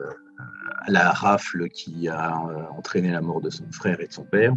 la 0.88 1.10
rafle 1.10 1.68
qui 1.68 2.08
a 2.08 2.34
entraîné 2.76 3.10
la 3.10 3.20
mort 3.20 3.40
de 3.40 3.50
son 3.50 3.70
frère 3.70 4.00
et 4.00 4.06
de 4.06 4.12
son 4.12 4.24
père. 4.24 4.54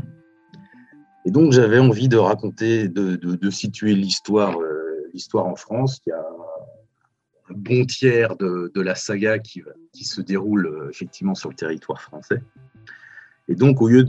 Et 1.26 1.32
donc 1.32 1.54
j'avais 1.54 1.80
envie 1.80 2.10
de 2.10 2.18
raconter, 2.18 2.88
de, 2.90 3.50
situer 3.50 3.96
l'histoire, 3.96 4.60
euh, 4.60 5.10
l'histoire 5.14 5.46
en 5.46 5.56
France, 5.56 6.00
qui 6.00 6.12
a 6.12 6.20
un 7.50 7.54
bon 7.54 7.86
tiers 7.86 8.36
de, 8.38 8.72
la 8.82 8.96
saga 8.96 9.40
qui, 9.40 9.64
qui, 9.94 10.04
se 10.04 10.22
déroule 10.22 10.68
euh, 10.68 10.90
effectivement 10.90 11.36
sur 11.36 11.50
le 11.50 11.56
territoire 11.56 12.02
français. 12.02 12.42
Et 13.48 13.56
donc, 13.56 13.82
au 13.82 13.90
lieu 13.90 14.06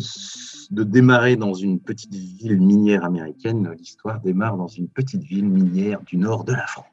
de, 0.71 0.85
démarrer 0.85 1.37
dans 1.37 1.55
une 1.55 1.81
petite 1.81 2.15
ville 2.15 2.61
minière 2.61 3.05
américaine, 3.05 3.75
l'histoire 3.77 4.21
démarre 4.21 4.57
dans 4.57 4.69
une 4.69 4.89
petite 4.89 5.23
ville 5.23 5.49
minière 5.49 6.01
du 6.03 6.17
nord 6.17 6.45
de 6.45 6.53
la 6.53 6.67
France. 6.67 6.87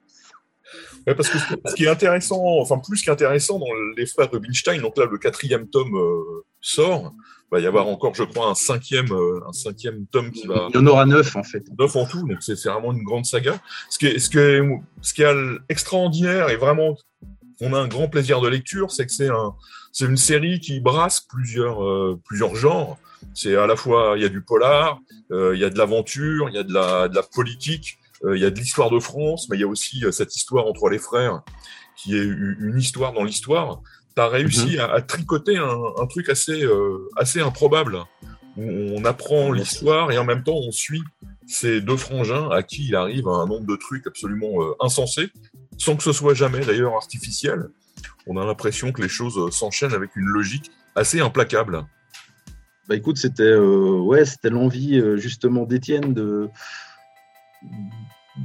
Ouais, 1.07 1.15
parce 1.15 1.29
que 1.29 1.37
ce 1.39 1.75
qui 1.75 1.85
est 1.85 1.89
intéressant, 1.89 2.41
enfin 2.59 2.79
plus 2.79 3.01
qu'intéressant 3.01 3.59
dans 3.59 3.73
les 3.97 4.05
frères 4.05 4.29
Rubinstein, 4.31 4.81
donc 4.81 4.97
là 4.97 5.05
le 5.09 5.17
quatrième 5.17 5.67
tome 5.67 5.95
euh, 5.95 6.45
sort, 6.59 7.13
il 7.51 7.55
va 7.55 7.59
y 7.59 7.65
avoir 7.65 7.87
encore, 7.87 8.13
je 8.13 8.23
crois, 8.23 8.47
un 8.47 8.55
cinquième, 8.55 9.11
euh, 9.11 9.39
un 9.47 9.51
cinquième 9.51 10.05
tome 10.07 10.31
qui 10.31 10.45
va. 10.47 10.67
Il 10.69 10.75
y 10.75 10.79
en 10.79 10.85
aura 10.87 11.05
neuf 11.05 11.35
en 11.35 11.43
fait. 11.43 11.63
Neuf 11.77 11.95
en 11.95 12.05
tout, 12.05 12.27
donc 12.27 12.37
c'est 12.41 12.61
vraiment 12.65 12.93
une 12.93 13.03
grande 13.03 13.25
saga. 13.25 13.59
Ce 13.89 13.97
qui 13.97 14.07
est, 14.07 14.19
ce 14.19 14.29
qui 14.29 14.37
est, 14.37 14.61
ce 15.01 15.13
qui 15.13 15.23
est 15.23 15.35
extraordinaire 15.69 16.49
et 16.49 16.55
vraiment, 16.55 16.95
on 17.61 17.73
a 17.73 17.79
un 17.79 17.87
grand 17.87 18.07
plaisir 18.07 18.39
de 18.39 18.47
lecture, 18.47 18.91
c'est 18.91 19.05
que 19.05 19.11
c'est 19.11 19.29
un, 19.29 19.55
c'est 19.91 20.05
une 20.05 20.17
série 20.17 20.59
qui 20.59 20.79
brasse 20.79 21.21
plusieurs, 21.21 21.83
euh, 21.83 22.19
plusieurs 22.25 22.55
genres. 22.55 22.97
C'est 23.33 23.55
à 23.55 23.67
la 23.67 23.75
fois, 23.75 24.13
il 24.17 24.23
y 24.23 24.25
a 24.25 24.29
du 24.29 24.41
polar, 24.41 24.99
il 25.29 25.57
y 25.57 25.63
a 25.63 25.69
de 25.69 25.77
l'aventure, 25.77 26.49
il 26.49 26.55
y 26.55 26.57
a 26.57 26.63
de 26.63 26.73
la, 26.73 27.07
de 27.07 27.15
la 27.15 27.21
politique, 27.21 27.99
il 28.23 28.39
y 28.39 28.45
a 28.45 28.49
de 28.51 28.59
l'histoire 28.59 28.89
de 28.89 28.99
France, 28.99 29.47
mais 29.49 29.57
il 29.57 29.61
y 29.61 29.63
a 29.63 29.67
aussi 29.67 30.03
cette 30.11 30.35
histoire 30.35 30.67
entre 30.67 30.89
les 30.89 30.99
frères 30.99 31.41
qui 31.95 32.15
est 32.15 32.23
une 32.23 32.77
histoire 32.77 33.13
dans 33.13 33.23
l'histoire 33.23 33.81
tu 34.15 34.21
as 34.21 34.27
réussi 34.27 34.75
mhm. 34.75 34.89
à, 34.91 35.01
tricoter 35.01 35.57
un, 35.57 36.07
truc 36.07 36.29
assez, 36.29 36.63
euh, 36.63 37.09
assez 37.15 37.39
improbable. 37.39 37.99
on 38.57 39.03
apprend 39.05 39.51
l'histoire 39.51 40.11
et 40.11 40.17
en 40.17 40.25
même 40.25 40.43
temps 40.43 40.57
on 40.57 40.71
suit 40.71 41.03
ces 41.47 41.81
deux 41.81 41.97
frangins 41.97 42.49
à 42.49 42.63
qui 42.63 42.87
il 42.87 42.95
arrive 42.95 43.27
un 43.27 43.45
nombre 43.45 43.65
de 43.65 43.75
trucs 43.75 44.07
absolument 44.07 44.61
euh, 44.61 44.73
insensés, 44.79 45.29
sans 45.77 45.95
que 45.95 46.03
ce 46.03 46.13
soit 46.13 46.33
jamais 46.33 46.65
d'ailleurs 46.65 46.95
artificiel. 46.95 47.69
On 48.27 48.37
a 48.37 48.45
l'impression 48.45 48.91
que 48.91 49.01
les 49.01 49.09
choses 49.09 49.37
euh, 49.37 49.51
s'enchaînent 49.51 49.93
avec 49.93 50.15
une 50.15 50.25
logique 50.25 50.71
assez 50.95 51.19
implacable. 51.19 51.85
Bah 52.89 52.95
écoute, 52.95 53.17
c'était 53.17 53.55
ouais, 53.55 54.25
c'était 54.25 54.49
l'envie 54.49 55.01
justement 55.15 55.65
d'Étienne 55.65 56.13
de 56.13 56.49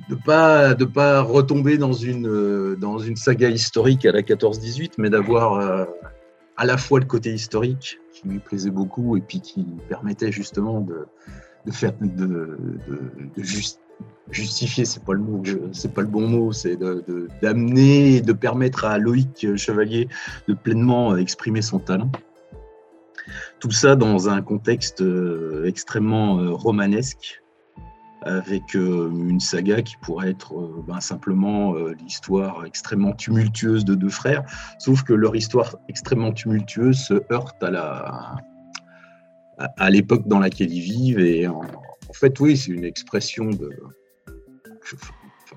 de 0.09 0.15
pas 0.17 0.75
de 0.75 0.85
pas 0.85 1.23
retomber 1.23 1.79
dans 1.79 1.93
une 1.93 2.27
euh, 2.27 2.77
dans 2.77 2.99
une 2.99 3.17
saga 3.17 3.49
historique 3.49 4.05
à 4.05 4.13
la 4.13 4.23
14-18 4.23 4.93
mais 4.99 5.11
d'avoir 5.11 5.55
euh, 5.55 5.85
à 6.57 6.67
la 6.67 6.77
fois 6.77 6.99
le 6.99 7.07
côté 7.07 7.33
historique 7.33 7.99
qui 8.13 8.29
lui 8.29 8.39
plaisait 8.41 8.71
beaucoup 8.71 9.17
et 9.17 9.21
puis 9.21 9.41
qui 9.41 9.65
permettait 9.89 10.33
justement 10.33 10.81
de, 10.81 11.07
de 11.67 11.71
faire 11.71 11.93
de, 12.01 12.07
de, 12.09 12.59
de 13.37 13.43
justifier 14.31 14.85
c'est 14.85 15.05
pas 15.05 15.13
le 15.13 15.21
mot 15.21 15.43
c'est 15.73 15.95
pas 15.95 16.03
le 16.03 16.09
bon 16.09 16.27
mot 16.27 16.53
c'est 16.53 16.77
d'amener 17.41 18.17
et 18.17 18.21
de 18.21 18.33
permettre 18.33 18.87
à 18.87 18.99
Loïc 18.99 19.57
Chevalier 19.57 20.09
de 20.49 20.55
pleinement 20.55 21.17
exprimer 21.17 21.63
son 21.63 21.79
talent. 21.79 22.11
Tout 23.61 23.71
ça 23.71 23.97
dans 23.97 24.29
un 24.29 24.43
contexte 24.43 25.01
euh, 25.01 25.65
extrêmement 25.67 26.55
romanesque 26.55 27.43
avec 28.27 28.75
euh, 28.75 29.11
une 29.11 29.41
saga 29.41 29.83
qui 29.83 29.97
pourrait 30.03 30.31
être 30.31 30.59
euh, 30.59 30.85
ben, 30.87 31.01
simplement 31.01 31.77
euh, 31.77 31.95
l'histoire 32.03 32.65
extrêmement 32.65 33.13
tumultueuse 33.13 33.85
de 33.85 33.95
deux 33.95 34.11
frères, 34.11 34.43
sauf 34.79 35.05
que 35.05 35.13
leur 35.13 35.37
histoire 35.37 35.77
extrêmement 35.89 36.33
tumultueuse 36.33 36.99
se 36.99 37.15
heurte 37.33 37.63
à 37.63 37.71
la 37.71 38.37
à, 39.59 39.89
l'époque 39.89 40.29
dans 40.29 40.39
laquelle 40.39 40.71
ils 40.71 40.83
vivent. 40.83 41.21
Et 41.21 41.47
en, 41.47 41.63
fait 42.13 42.39
oui 42.41 42.57
c'est 42.57 42.73
une 42.73 42.85
expression 42.85 43.47
de 43.47 43.71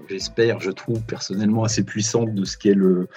j'espère 0.08 0.60
je 0.60 0.72
trouve 0.72 1.02
personnellement 1.04 1.64
assez 1.64 1.84
puissante 1.84 2.34
de 2.34 2.46
ce 2.46 2.58
qu'est 2.58 2.74
le 2.74 3.08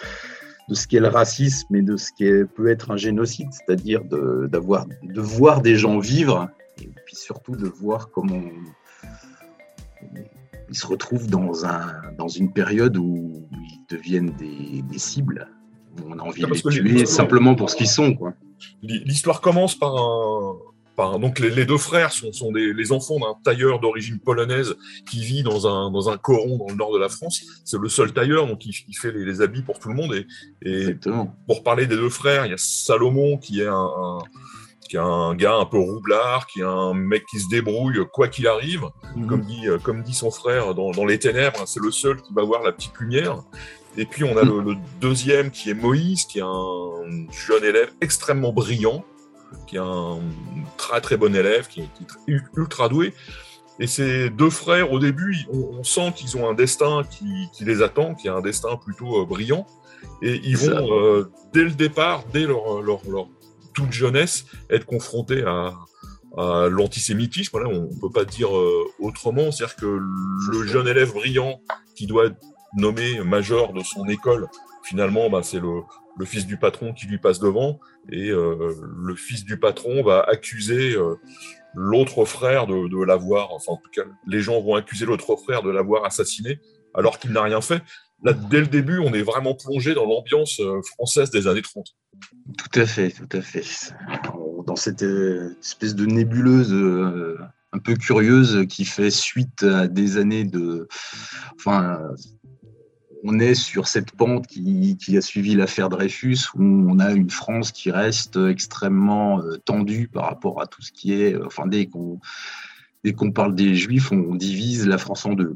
de 0.69 0.75
ce 0.75 0.87
qu'est 0.87 1.01
le 1.01 1.09
racisme 1.09 1.75
et 1.75 1.83
de 1.83 1.97
ce 1.97 2.11
qui 2.17 2.25
peut 2.55 2.69
être 2.69 2.93
un 2.93 2.97
génocide, 2.97 3.49
c'est-à-dire 3.51 4.03
d'avoir, 4.05 4.87
de 4.87 5.21
voir 5.21 5.61
des 5.61 5.77
gens 5.77 5.99
vivre 5.99 6.49
et 6.81 6.89
puis 7.05 7.17
surtout 7.17 7.57
de 7.57 7.67
voir 7.67 8.11
comment 8.11 8.43
ils 10.73 10.77
se 10.77 10.87
retrouvent 10.87 11.29
dans, 11.29 11.67
un, 11.67 11.93
dans 12.17 12.29
une 12.29 12.53
période 12.53 12.97
où 12.97 13.47
ils 13.53 13.95
deviennent 13.95 14.35
des, 14.37 14.83
des 14.83 14.99
cibles. 14.99 15.49
Où 15.99 16.05
on 16.09 16.19
a 16.19 16.23
envie 16.23 16.43
de 16.43 16.47
les 16.47 16.63
tuer 16.63 17.07
simplement 17.07 17.55
pour 17.55 17.69
ce 17.69 17.77
qu'ils 17.77 17.89
sont. 17.89 18.17
L'histoire 18.83 19.41
commence 19.41 19.75
par 19.79 19.95
un. 19.95 20.57
Par, 20.95 21.19
donc 21.19 21.39
les, 21.39 21.65
deux 21.65 21.79
frères 21.79 22.13
sont, 22.13 22.33
sont 22.33 22.53
des, 22.53 22.75
les 22.75 22.93
enfants 22.93 23.19
d'un 23.19 23.35
tailleur 23.43 23.81
d'origine 23.81 24.19
polonaise 24.19 24.77
qui 25.11 25.25
vit 25.25 25.43
dans 25.43 25.67
un, 25.67 25.91
dans 25.91 26.11
un 26.11 26.19
coron 26.19 26.59
dans 26.59 26.69
le 26.69 26.75
nord 26.75 26.93
de 26.93 26.99
la 26.99 27.09
France. 27.09 27.43
C'est 27.65 27.81
le 27.81 27.89
seul 27.89 28.13
tailleur, 28.13 28.47
donc 28.47 28.67
il, 28.67 28.75
fait 28.95 29.11
les, 29.11 29.41
habits 29.41 29.63
pour 29.63 29.79
tout 29.79 29.89
le 29.89 29.95
monde. 29.95 30.15
Et, 30.15 30.27
et 30.63 30.95
pour 31.47 31.63
parler 31.63 31.87
des 31.87 31.97
deux 31.97 32.11
frères, 32.11 32.45
il 32.45 32.51
y 32.51 32.55
a 32.55 32.59
Salomon 32.59 33.39
qui 33.39 33.63
est 33.63 33.67
un 33.67 34.19
qui 34.93 34.97
est 34.97 35.01
un 35.01 35.35
gars 35.35 35.55
un 35.55 35.65
peu 35.65 35.79
roublard, 35.79 36.47
qui 36.47 36.61
est 36.61 36.65
un 36.65 36.93
mec 36.93 37.25
qui 37.25 37.41
se 37.41 37.49
débrouille 37.49 38.05
quoi 38.13 38.29
qu'il 38.29 38.47
arrive. 38.47 38.85
Mhm. 39.17 39.27
Comme, 39.27 39.41
dit, 39.41 39.67
euh, 39.67 39.79
comme 39.79 40.03
dit 40.03 40.13
son 40.13 40.31
frère 40.31 40.75
dans, 40.75 41.07
Les 41.07 41.19
Ténèbres, 41.19 41.63
c'est 41.67 41.81
le 41.81 41.91
seul 41.91 42.21
qui 42.21 42.35
va 42.35 42.43
voir 42.43 42.63
la 42.63 42.73
petite 42.73 42.99
lumière. 42.99 43.43
Et 43.97 44.05
puis 44.05 44.23
on 44.23 44.37
a 44.37 44.43
le, 44.43 44.77
deuxième 45.01 45.51
qui 45.51 45.71
est 45.71 45.75
Moïse, 45.75 46.27
qui 46.27 46.41
est 46.41 46.45
un 46.45 47.27
jeune 47.31 47.65
élève 47.65 47.91
extrêmement 48.03 48.53
brillant, 48.53 49.03
qui 49.67 49.77
est 49.77 49.83
un 49.83 50.19
très 50.77 51.01
très 51.01 51.17
bon 51.17 51.35
élève, 51.35 51.69
qui 51.69 51.81
est, 51.81 51.89
ultra 52.55 52.91
doué. 52.91 53.15
Et 53.79 53.87
ces 53.87 54.29
deux 54.29 54.51
frères, 54.51 54.93
au 54.93 54.99
début, 54.99 55.47
on, 55.51 55.83
sent 55.83 56.13
qu'ils 56.15 56.37
ont 56.37 56.47
un 56.51 56.55
destin 56.55 57.03
qui, 57.11 57.49
les 57.65 57.81
attend, 57.81 58.15
qui 58.15 58.27
est 58.27 58.31
un 58.31 58.43
destin 58.43 58.77
plutôt 58.77 59.23
euh, 59.23 59.25
brillant. 59.25 59.67
Et 60.21 60.39
ils 60.45 60.59
vont, 60.59 60.93
euh, 60.93 61.31
dès 61.55 61.65
le 61.65 61.71
départ, 61.71 62.25
dès 62.31 62.45
leur, 62.45 62.83
leur, 62.83 63.01
leur 63.09 63.29
toute 63.73 63.93
jeunesse 63.93 64.45
être 64.71 64.87
confrontée 64.87 65.45
à, 65.45 65.75
l'antisémitisme. 66.35 67.59
Là, 67.61 67.69
on 67.69 67.91
ne 67.95 68.01
peut 68.01 68.11
pas 68.11 68.25
dire 68.25 68.57
euh, 68.57 68.85
autrement. 68.99 69.51
C'est-à-dire 69.53 69.77
que 69.77 70.01
le 70.51 70.67
jeune 70.67 70.89
élève 70.89 71.13
brillant 71.13 71.61
qui 71.95 72.07
doit 72.07 72.27
être 72.27 72.41
nommé 72.75 73.21
major 73.21 73.75
de 73.75 73.83
son 73.83 74.07
école, 74.07 74.49
finalement, 74.83 75.29
bah, 75.29 75.43
c'est 75.43 75.61
le, 75.61 75.83
le 76.17 76.25
fils 76.25 76.47
du 76.47 76.57
patron 76.57 76.95
qui 76.95 77.07
lui 77.07 77.19
passe 77.19 77.39
devant, 77.39 77.81
et 78.11 78.31
le 78.31 79.15
fils 79.15 79.45
du 79.45 79.59
patron 79.59 80.03
va 80.03 80.23
accuser 80.23 80.97
l'autre 81.75 82.25
frère 82.25 82.67
de, 82.67 83.05
l'avoir, 83.05 83.53
enfin 83.53 83.73
en 83.73 83.77
tout 83.77 83.91
cas, 83.91 84.03
les 84.27 84.41
gens 84.41 84.61
vont 84.61 84.75
accuser 84.75 85.07
l'autre 85.07 85.37
frère 85.37 85.63
de 85.63 85.71
l'avoir 85.71 86.05
assassiné 86.05 86.61
alors 86.95 87.19
qu'il 87.19 87.33
n'a 87.33 87.43
rien 87.43 87.61
fait. 87.61 87.83
Là, 88.23 88.33
dès 88.33 88.61
le 88.61 88.67
début, 88.67 88.99
on 88.99 89.13
est 89.15 89.23
vraiment 89.23 89.55
plongé 89.55 89.95
dans 89.95 90.05
l'ambiance 90.05 90.61
euh, 90.61 90.81
française 90.83 91.31
des 91.31 91.47
années 91.47 91.63
30. 91.63 91.87
Tout 92.57 92.81
à 92.81 92.87
fait, 92.87 93.11
tout 93.11 93.37
à 93.37 93.41
fait. 93.41 93.95
Dans 94.67 94.77
cette 94.77 95.03
euh, 95.03 95.57
espèce 95.61 95.95
de 95.95 96.07
nébuleuse 96.07 96.73
euh, 96.73 97.39
un 97.73 97.79
peu 97.79 97.95
curieuse 97.95 98.67
qui 98.69 98.85
fait 98.85 99.11
suite 99.11 99.63
à 99.63 99.89
des 99.89 100.17
années 100.17 100.45
de. 100.45 100.89
Enfin, 101.55 102.01
on 103.25 103.39
est 103.39 103.55
sur 103.55 103.87
cette 103.87 104.13
pente 104.13 104.47
qui, 104.47 105.17
a 105.17 105.21
suivi 105.21 105.55
l'affaire 105.55 105.89
Dreyfus, 105.89 106.39
où 106.55 106.63
on 106.63 106.99
a 106.99 107.13
une 107.13 107.31
France 107.31 107.71
qui 107.71 107.91
reste 107.91 108.37
extrêmement 108.37 109.41
euh, 109.41 109.57
tendue 109.65 110.09
par 110.09 110.25
rapport 110.25 110.61
à 110.61 110.67
tout 110.67 110.83
ce 110.83 110.93
qui 110.93 111.13
est. 111.13 111.37
Enfin, 111.43 111.67
dès 111.67 111.87
qu'on 111.87 113.31
parle 113.33 113.55
des 113.55 113.75
Juifs, 113.75 114.13
on 114.13 114.35
divise 114.35 114.87
la 114.87 114.99
France 114.99 115.25
en 115.25 115.35
deux. 115.35 115.55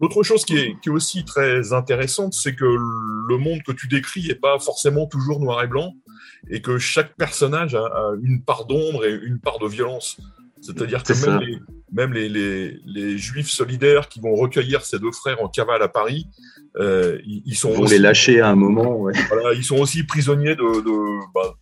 L'autre 0.00 0.22
chose 0.22 0.44
qui 0.44 0.56
est, 0.56 0.80
qui 0.80 0.88
est, 0.88 0.92
aussi 0.92 1.24
très 1.24 1.72
intéressante, 1.72 2.32
c'est 2.32 2.54
que 2.54 2.64
le 2.64 3.36
monde 3.36 3.62
que 3.62 3.72
tu 3.72 3.88
décris 3.88 4.28
n'est 4.28 4.34
pas 4.34 4.58
forcément 4.58 5.06
toujours 5.06 5.40
noir 5.40 5.62
et 5.62 5.66
blanc, 5.66 5.94
et 6.48 6.62
que 6.62 6.78
chaque 6.78 7.16
personnage 7.16 7.74
a 7.74 8.12
une 8.22 8.42
part 8.42 8.66
d'ombre 8.66 9.04
et 9.04 9.12
une 9.12 9.40
part 9.40 9.58
de 9.58 9.66
violence. 9.66 10.18
C'est-à-dire 10.60 11.02
que 11.02 11.12
même, 11.26 11.40
les, 11.40 11.58
même 11.92 12.12
les, 12.12 12.80
les, 12.84 13.18
juifs 13.18 13.50
solidaires 13.50 14.08
qui 14.08 14.20
vont 14.20 14.34
recueillir 14.34 14.84
ces 14.84 14.98
deux 14.98 15.12
frères 15.12 15.42
en 15.42 15.48
cavale 15.48 15.82
à 15.82 15.88
Paris, 15.88 16.26
euh, 16.76 17.18
ils, 17.24 17.54
sont 17.54 17.70
ils 17.70 17.76
vont 17.76 17.84
les 17.84 17.98
lâcher 17.98 18.40
à 18.40 18.48
un 18.48 18.56
moment. 18.56 19.06
Voilà, 19.28 19.54
ils 19.54 19.64
sont 19.64 19.78
aussi 19.78 20.04
prisonniers 20.04 20.56
de, 20.56 20.80
de, 20.80 21.32
bah, 21.32 21.54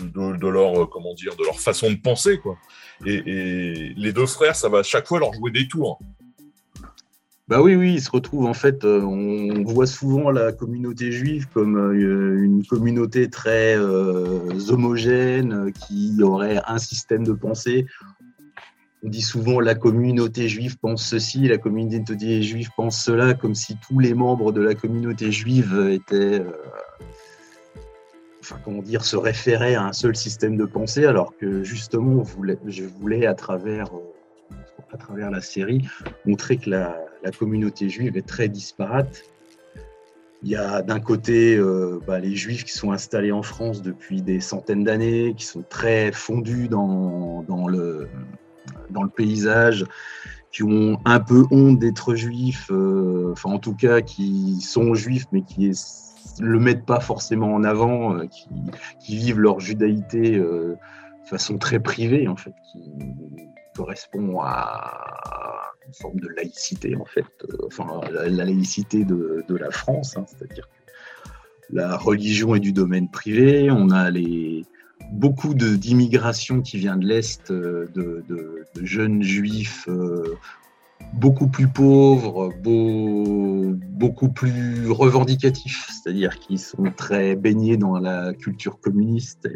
de, 0.00 0.48
leur 0.48 0.88
comment 0.90 1.14
dire, 1.14 1.36
de 1.36 1.44
leur 1.44 1.60
façon 1.60 1.90
de 1.90 1.96
penser, 1.96 2.38
quoi. 2.38 2.56
Et, 3.06 3.92
les 3.96 4.12
deux 4.12 4.26
frères, 4.26 4.56
ça 4.56 4.68
va 4.68 4.78
à 4.78 4.82
chaque 4.82 5.06
fois 5.06 5.20
leur 5.20 5.32
jouer 5.32 5.50
des 5.50 5.68
tours. 5.68 6.00
Bah 7.50 7.60
oui, 7.60 7.74
oui, 7.74 7.94
ils 7.94 8.00
se 8.00 8.10
retrouvent 8.10 8.46
en 8.46 8.54
fait. 8.54 8.84
Euh, 8.84 9.02
on 9.02 9.64
voit 9.64 9.86
souvent 9.86 10.30
la 10.30 10.52
communauté 10.52 11.12
juive 11.12 11.48
comme 11.52 11.76
euh, 11.76 12.42
une 12.42 12.64
communauté 12.64 13.28
très 13.28 13.76
homogène 13.76 15.72
qui 15.72 16.22
aurait 16.22 16.62
un 16.66 16.78
système 16.78 17.24
de 17.24 17.32
pensée 17.32 17.86
on 19.02 19.08
dit 19.08 19.22
souvent 19.22 19.60
la 19.60 19.74
communauté 19.74 20.48
juive 20.48 20.78
pense 20.78 21.06
ceci, 21.06 21.48
la 21.48 21.58
communauté 21.58 22.42
juive 22.42 22.68
pense 22.76 23.02
cela, 23.02 23.34
comme 23.34 23.54
si 23.54 23.76
tous 23.76 23.98
les 23.98 24.14
membres 24.14 24.52
de 24.52 24.60
la 24.60 24.74
communauté 24.74 25.32
juive 25.32 25.88
étaient, 25.90 26.40
euh, 26.40 26.52
enfin 28.40 28.58
comment 28.62 28.82
dire, 28.82 29.04
se 29.04 29.16
référaient 29.16 29.74
à 29.74 29.84
un 29.84 29.92
seul 29.92 30.14
système 30.16 30.56
de 30.56 30.66
pensée, 30.66 31.06
alors 31.06 31.34
que 31.38 31.62
justement, 31.62 32.24
je 32.66 32.84
voulais 32.84 33.24
à 33.26 33.34
travers, 33.34 33.86
euh, 33.94 34.54
à 34.92 34.98
travers 34.98 35.30
la 35.30 35.40
série 35.40 35.88
montrer 36.26 36.58
que 36.58 36.68
la, 36.68 36.94
communauté 37.30 37.88
juive 37.88 38.16
est 38.16 38.26
très 38.26 38.48
disparate. 38.48 39.24
Il 40.42 40.48
y 40.48 40.56
a 40.56 40.80
d'un 40.80 41.00
côté 41.00 41.56
euh, 41.56 42.00
bah, 42.06 42.18
les 42.18 42.34
juifs 42.34 42.64
qui 42.64 42.72
sont 42.72 42.92
installés 42.92 43.32
en 43.32 43.42
France 43.42 43.82
depuis 43.82 44.22
des 44.22 44.40
centaines 44.40 44.84
d'années, 44.84 45.34
qui 45.36 45.44
sont 45.44 45.62
très 45.68 46.12
fondus 46.12 46.68
dans, 46.68 47.44
le 47.68 48.08
paysage, 49.14 49.84
qui 50.50 50.62
ont 50.62 50.98
un 51.04 51.20
peu 51.20 51.44
honte 51.50 51.78
d'être 51.78 52.14
juifs, 52.14 52.70
euh, 52.70 53.32
enfin 53.32 53.50
en 53.50 53.58
tout 53.58 53.74
cas 53.74 54.00
qui 54.00 54.60
sont 54.62 54.94
juifs 54.94 55.26
mais 55.30 55.42
qui 55.42 55.70
le 56.40 56.58
mettent 56.58 56.86
pas 56.86 57.00
forcément 57.00 57.52
en 57.52 57.62
avant, 57.62 58.16
euh, 58.16 58.26
qui, 59.00 59.16
vivent 59.16 59.40
leur 59.40 59.60
judaïté 59.60 60.38
de 60.38 60.78
façon 61.26 61.58
très 61.58 61.80
privée 61.80 62.28
en 62.28 62.36
fait, 62.36 62.54
correspond 63.76 64.40
à 64.40 65.72
une 65.86 65.94
forme 65.94 66.20
de 66.20 66.28
laïcité 66.28 66.96
en 66.96 67.04
fait, 67.04 67.24
enfin 67.66 68.00
la, 68.10 68.28
laïcité 68.28 69.04
de, 69.04 69.44
la 69.48 69.70
France, 69.70 70.16
hein, 70.16 70.24
c'est-à-dire 70.26 70.68
que 70.68 71.74
la 71.74 71.96
religion 71.96 72.54
est 72.54 72.60
du 72.60 72.72
domaine 72.72 73.10
privé, 73.10 73.70
on 73.70 73.90
a 73.90 74.10
les 74.10 74.64
beaucoup 75.12 75.54
d'immigration 75.54 76.62
qui 76.62 76.78
vient 76.78 76.96
de 76.96 77.06
l'Est, 77.06 77.50
euh, 77.50 77.88
de, 77.94 78.64
jeunes 78.82 79.22
juifs 79.22 79.86
euh, 79.88 80.36
beaucoup 81.14 81.48
plus 81.48 81.66
pauvres, 81.66 82.52
beaucoup 82.62 84.28
plus 84.28 84.90
revendicatifs, 84.90 85.88
c'est-à-dire 85.90 86.38
qui 86.38 86.58
sont 86.58 86.92
très 86.96 87.36
baignés 87.36 87.76
dans 87.76 87.98
la 87.98 88.32
culture 88.32 88.80
communiste. 88.80 89.48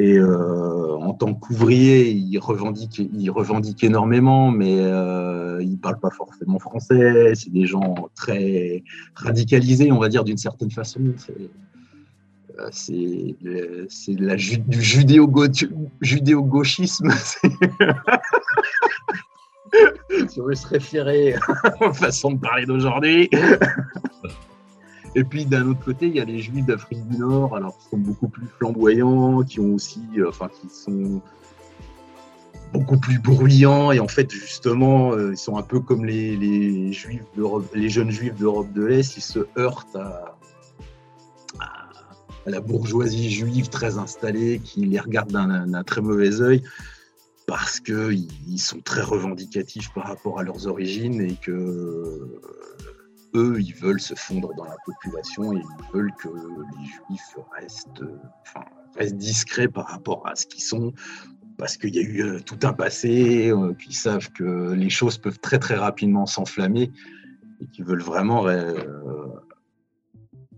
Euh, 0.00 0.96
en 0.96 1.12
tant 1.12 1.34
qu'ouvriers, 1.34 2.10
ils 2.10 2.38
revendiquent, 2.38 3.02
ils 3.12 3.30
revendiquent 3.30 3.84
énormément, 3.84 4.50
mais 4.50 4.76
ils 4.76 5.72
ne 5.72 5.76
parlent 5.76 6.00
pas 6.00 6.10
forcément 6.10 6.58
français. 6.58 7.34
C'est 7.34 7.52
des 7.52 7.66
gens 7.66 8.08
très 8.14 8.82
radicalisés, 9.14 9.92
on 9.92 9.98
va 9.98 10.08
dire, 10.08 10.24
d'une 10.24 10.38
certaine 10.38 10.70
façon. 10.70 11.00
Euh, 12.60 12.68
c'est 13.90 14.14
du 14.14 14.82
judéo-gauchisme. 16.00 17.10
si 20.28 20.40
on 20.40 20.44
veut 20.44 20.54
se 20.54 20.66
référer 20.68 21.34
aux 21.80 21.92
façon 21.92 22.32
de 22.32 22.40
parler 22.40 22.66
d'aujourd'hui. 22.66 23.28
Et 25.14 25.24
puis 25.24 25.46
d'un 25.46 25.68
autre 25.68 25.84
côté, 25.84 26.06
il 26.06 26.16
y 26.16 26.20
a 26.20 26.24
les 26.24 26.40
Juifs 26.40 26.66
d'Afrique 26.66 27.06
du 27.08 27.18
Nord, 27.18 27.54
alors 27.56 27.78
qui 27.78 27.88
sont 27.88 27.98
beaucoup 27.98 28.28
plus 28.28 28.46
flamboyants, 28.58 29.42
qui 29.42 29.60
ont 29.60 29.74
aussi, 29.74 30.00
euh, 30.18 30.28
enfin, 30.28 30.48
qui 30.48 30.68
sont 30.68 31.22
beaucoup 32.72 32.98
plus 32.98 33.18
bruyants. 33.18 33.92
Et 33.92 34.00
en 34.00 34.08
fait 34.08 34.30
justement, 34.30 35.12
euh, 35.12 35.32
ils 35.32 35.36
sont 35.36 35.56
un 35.56 35.62
peu 35.62 35.80
comme 35.80 36.04
les, 36.04 36.36
les 36.36 36.92
jeunes 36.92 38.10
Juifs 38.10 38.34
d'Europe 38.36 38.72
de 38.72 38.84
l'Est, 38.84 39.16
ils 39.16 39.22
se 39.22 39.40
heurtent 39.56 39.96
à, 39.96 40.36
la 42.46 42.60
bourgeoisie 42.60 43.30
juive 43.30 43.70
très 43.70 43.96
installée 43.96 44.60
qui 44.62 44.84
les 44.84 45.00
regarde 45.00 45.32
d'un 45.32 45.82
très 45.82 46.02
mauvais 46.02 46.42
œil 46.42 46.62
parce 47.46 47.80
qu'ils 47.80 48.58
sont 48.58 48.80
très 48.80 49.02
revendicatifs 49.02 49.92
par 49.94 50.08
rapport 50.08 50.38
à 50.38 50.42
leurs 50.42 50.66
origines 50.66 51.20
et 51.22 51.36
que 51.36 52.20
eux, 53.34 53.60
ils 53.60 53.74
veulent 53.74 54.00
se 54.00 54.14
fondre 54.14 54.54
dans 54.54 54.64
la 54.64 54.76
population 54.84 55.52
et 55.52 55.60
ils 55.60 55.92
veulent 55.92 56.14
que 56.18 56.28
les 56.28 56.86
juifs 56.86 57.36
restent, 57.56 58.02
discrets 59.16 59.68
par 59.68 59.86
rapport 59.86 60.26
à 60.26 60.36
ce 60.36 60.46
qu'ils 60.46 60.62
sont 60.62 60.92
parce 61.58 61.76
qu'il 61.76 61.94
y 61.94 61.98
a 61.98 62.02
eu 62.02 62.22
euh, 62.22 62.40
tout 62.40 62.58
un 62.64 62.72
passé, 62.72 63.50
euh, 63.50 63.74
qu'ils 63.74 63.94
savent 63.94 64.30
que 64.32 64.72
les 64.72 64.90
choses 64.90 65.18
peuvent 65.18 65.38
très 65.38 65.60
très 65.60 65.76
rapidement 65.76 66.26
s'enflammer 66.26 66.90
et 67.60 67.66
qu'ils 67.68 67.84
veulent 67.84 68.02
vraiment 68.02 68.48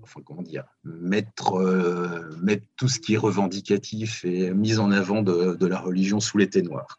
enfin 0.07 0.21
comment 0.25 0.43
dire, 0.43 0.65
mettre, 0.85 1.59
euh, 1.59 2.31
mettre 2.41 2.65
tout 2.77 2.89
ce 2.89 3.01
qui 3.01 3.15
est 3.15 3.19
revendicatif 3.19 4.25
et 4.25 4.55
mise 4.55 4.79
en 4.79 4.93
avant 4.93 5.23
de, 5.23 5.67
la 5.67 5.81
religion 5.81 6.21
sous 6.21 6.39
l'été 6.39 6.63
noir. 6.63 6.99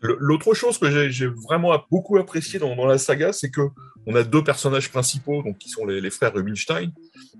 L'autre 0.00 0.54
chose 0.54 0.78
que 0.78 1.10
j'ai 1.10 1.26
vraiment 1.26 1.78
beaucoup 1.90 2.16
apprécié 2.16 2.58
dans, 2.58 2.86
la 2.86 2.96
saga, 2.96 3.32
c'est 3.32 3.50
que 3.50 3.68
on 4.08 4.14
a 4.14 4.24
deux 4.24 4.42
personnages 4.42 4.90
principaux, 4.90 5.42
donc 5.42 5.58
qui 5.58 5.68
sont 5.68 5.84
les, 5.84 6.10
frères 6.10 6.32
Rubinstein, 6.34 6.90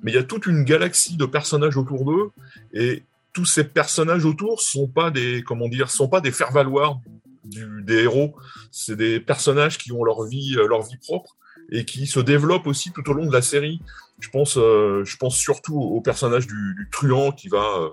mais 0.03 0.13
il 0.13 0.15
y 0.15 0.19
a 0.19 0.23
toute 0.23 0.45
une 0.47 0.65
galaxie 0.65 1.17
de 1.17 1.25
personnages 1.25 1.79
autour 1.79 2.05
d'eux, 2.05 2.31
et 2.75 3.03
tous 3.33 3.47
ces 3.47 3.65
personnages 3.65 4.27
autour 4.27 4.61
sont 4.61 4.87
pas 4.87 5.11
des 5.11 5.43
comment 5.43 5.69
dire, 5.69 5.91
sont 5.91 6.09
pas 6.09 6.21
des 6.21 6.31
faire-valoir 6.31 7.01
des 7.45 8.03
héros. 8.03 8.37
C'est 8.71 8.97
des 8.97 9.19
personnages 9.19 9.79
qui 9.79 9.93
ont 9.93 10.05
leur 10.05 10.25
vie, 10.25 10.57
leur 10.69 10.83
vie 10.83 10.99
propre 10.99 11.37
et 11.71 11.85
qui 11.85 12.07
se 12.07 12.21
développent 12.21 12.67
aussi 12.67 12.93
tout 12.93 13.09
au 13.09 13.15
long 13.15 13.27
de 13.27 13.33
la 13.33 13.43
série. 13.43 13.81
Je 14.21 14.29
pense, 14.29 14.59
euh, 14.59 15.05
je 15.05 15.17
pense 15.17 15.37
surtout 15.37 15.79
au 15.79 16.01
personnage 16.01 16.47
du, 16.47 16.89
truand 16.91 17.33
qui 17.33 17.49
va, 17.49 17.65
euh, 17.79 17.89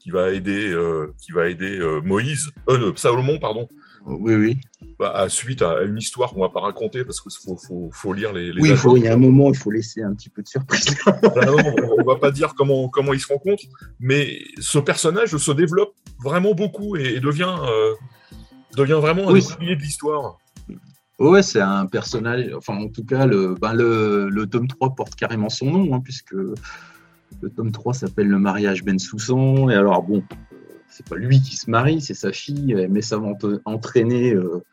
qui 0.00 0.10
va 0.10 0.32
aider, 0.32 0.68
euh, 0.68 1.14
qui 1.20 1.32
va 1.32 1.48
aider 1.48 1.78
Moïse, 2.04 2.50
Salomon, 2.96 3.38
pardon. 3.38 3.68
Oui, 4.06 4.34
oui. 4.34 4.58
Bah, 4.98 5.10
à 5.12 5.28
suite 5.28 5.60
à 5.62 5.82
une 5.82 5.98
histoire 5.98 6.30
qu'on 6.30 6.40
va 6.40 6.50
pas 6.50 6.60
raconter 6.60 7.04
parce 7.04 7.20
qu'il 7.20 7.32
faut, 7.32 7.56
faut, 7.56 7.90
faut, 7.92 8.12
lire 8.12 8.32
les. 8.32 8.52
oui, 8.52 8.70
il, 8.96 9.02
y 9.02 9.08
a 9.08 9.14
un 9.14 9.16
moment, 9.16 9.50
il 9.50 9.56
faut 9.56 9.72
laisser 9.72 10.02
un 10.02 10.14
petit 10.14 10.28
peu 10.28 10.42
de 10.42 10.48
surprise. 10.48 10.84
Bah, 11.06 11.46
on, 11.48 12.00
ne 12.00 12.06
va 12.06 12.16
pas 12.16 12.30
dire 12.30 12.54
comment 12.54 12.88
comment 12.88 13.12
ils 13.12 13.20
se 13.20 13.26
rencontrent, 13.26 13.64
mais 13.98 14.38
ce 14.60 14.78
personnage 14.78 15.36
se 15.36 15.52
développe 15.52 15.94
vraiment 16.22 16.54
beaucoup 16.54 16.96
et, 16.96 17.18
devient 17.18 17.56
devient 18.76 18.98
vraiment 19.00 19.28
un 19.30 19.34
oublié 19.34 19.74
de 19.74 19.80
l'histoire. 19.80 20.38
Ouais, 21.18 21.42
c'est 21.42 21.60
un 21.60 21.86
personnage, 21.86 22.50
enfin 22.56 22.76
en 22.76 22.88
tout 22.88 23.04
cas, 23.04 23.26
le, 23.26 23.54
ben 23.54 23.72
le, 23.72 24.28
le, 24.28 24.46
tome 24.46 24.66
3 24.66 24.94
porte 24.96 25.14
carrément 25.14 25.48
son 25.48 25.70
nom, 25.70 25.94
hein, 25.94 26.00
puisque 26.02 26.32
le 26.32 27.50
tome 27.50 27.72
3 27.72 27.94
s'appelle 27.94 28.28
Le 28.28 28.38
mariage 28.38 28.84
Ben 28.84 28.98
Soussan. 28.98 29.70
Et 29.70 29.74
alors, 29.74 30.02
bon, 30.02 30.22
c'est 30.88 31.08
pas 31.08 31.16
lui 31.16 31.40
qui 31.40 31.56
se 31.56 31.70
marie, 31.70 32.00
c'est 32.00 32.14
sa 32.14 32.32
fille, 32.32 32.86
mais 32.90 33.02
ça 33.02 33.18
va 33.18 33.28
entraîner 33.64 34.32
euh, 34.32 34.64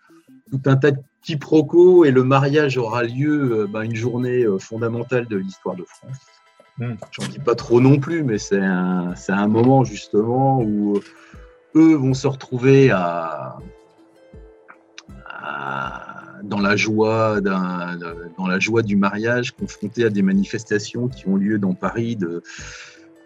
tout 0.52 0.62
un 0.66 0.76
tas 0.76 0.92
de 0.92 1.00
quiproquo 1.22 2.06
et 2.06 2.12
le 2.12 2.24
mariage 2.24 2.78
aura 2.78 3.04
lieu 3.04 3.68
bah, 3.72 3.86
une 3.86 3.96
journée 3.96 4.46
fondamentale 4.60 5.28
de 5.28 5.38
l'histoire 5.38 5.76
de 5.76 5.84
France. 5.84 6.18
Hmm. 6.78 6.96
J'en 7.12 7.28
dis 7.28 7.40
pas 7.40 7.56
trop 7.56 7.82
non 7.82 8.00
plus, 8.00 8.24
mais 8.24 8.38
c'est 8.38 8.60
un, 8.60 9.14
un, 9.28 9.48
moment 9.48 9.84
justement 9.84 10.62
où 10.62 11.00
eux 11.76 11.96
vont 11.96 12.14
se 12.14 12.28
retrouver 12.28 12.92
à, 12.92 13.58
dans, 16.44 16.60
la 16.60 16.76
joie 16.76 17.42
dans 17.42 18.48
la 18.48 18.60
joie 18.60 18.82
du 18.82 18.96
mariage, 18.96 19.52
confrontés 19.52 20.06
à 20.06 20.10
des 20.10 20.22
manifestations 20.22 21.08
qui 21.08 21.28
ont 21.28 21.36
lieu 21.36 21.60
dans 21.60 21.74
Paris 21.74 22.16
de, 22.16 22.42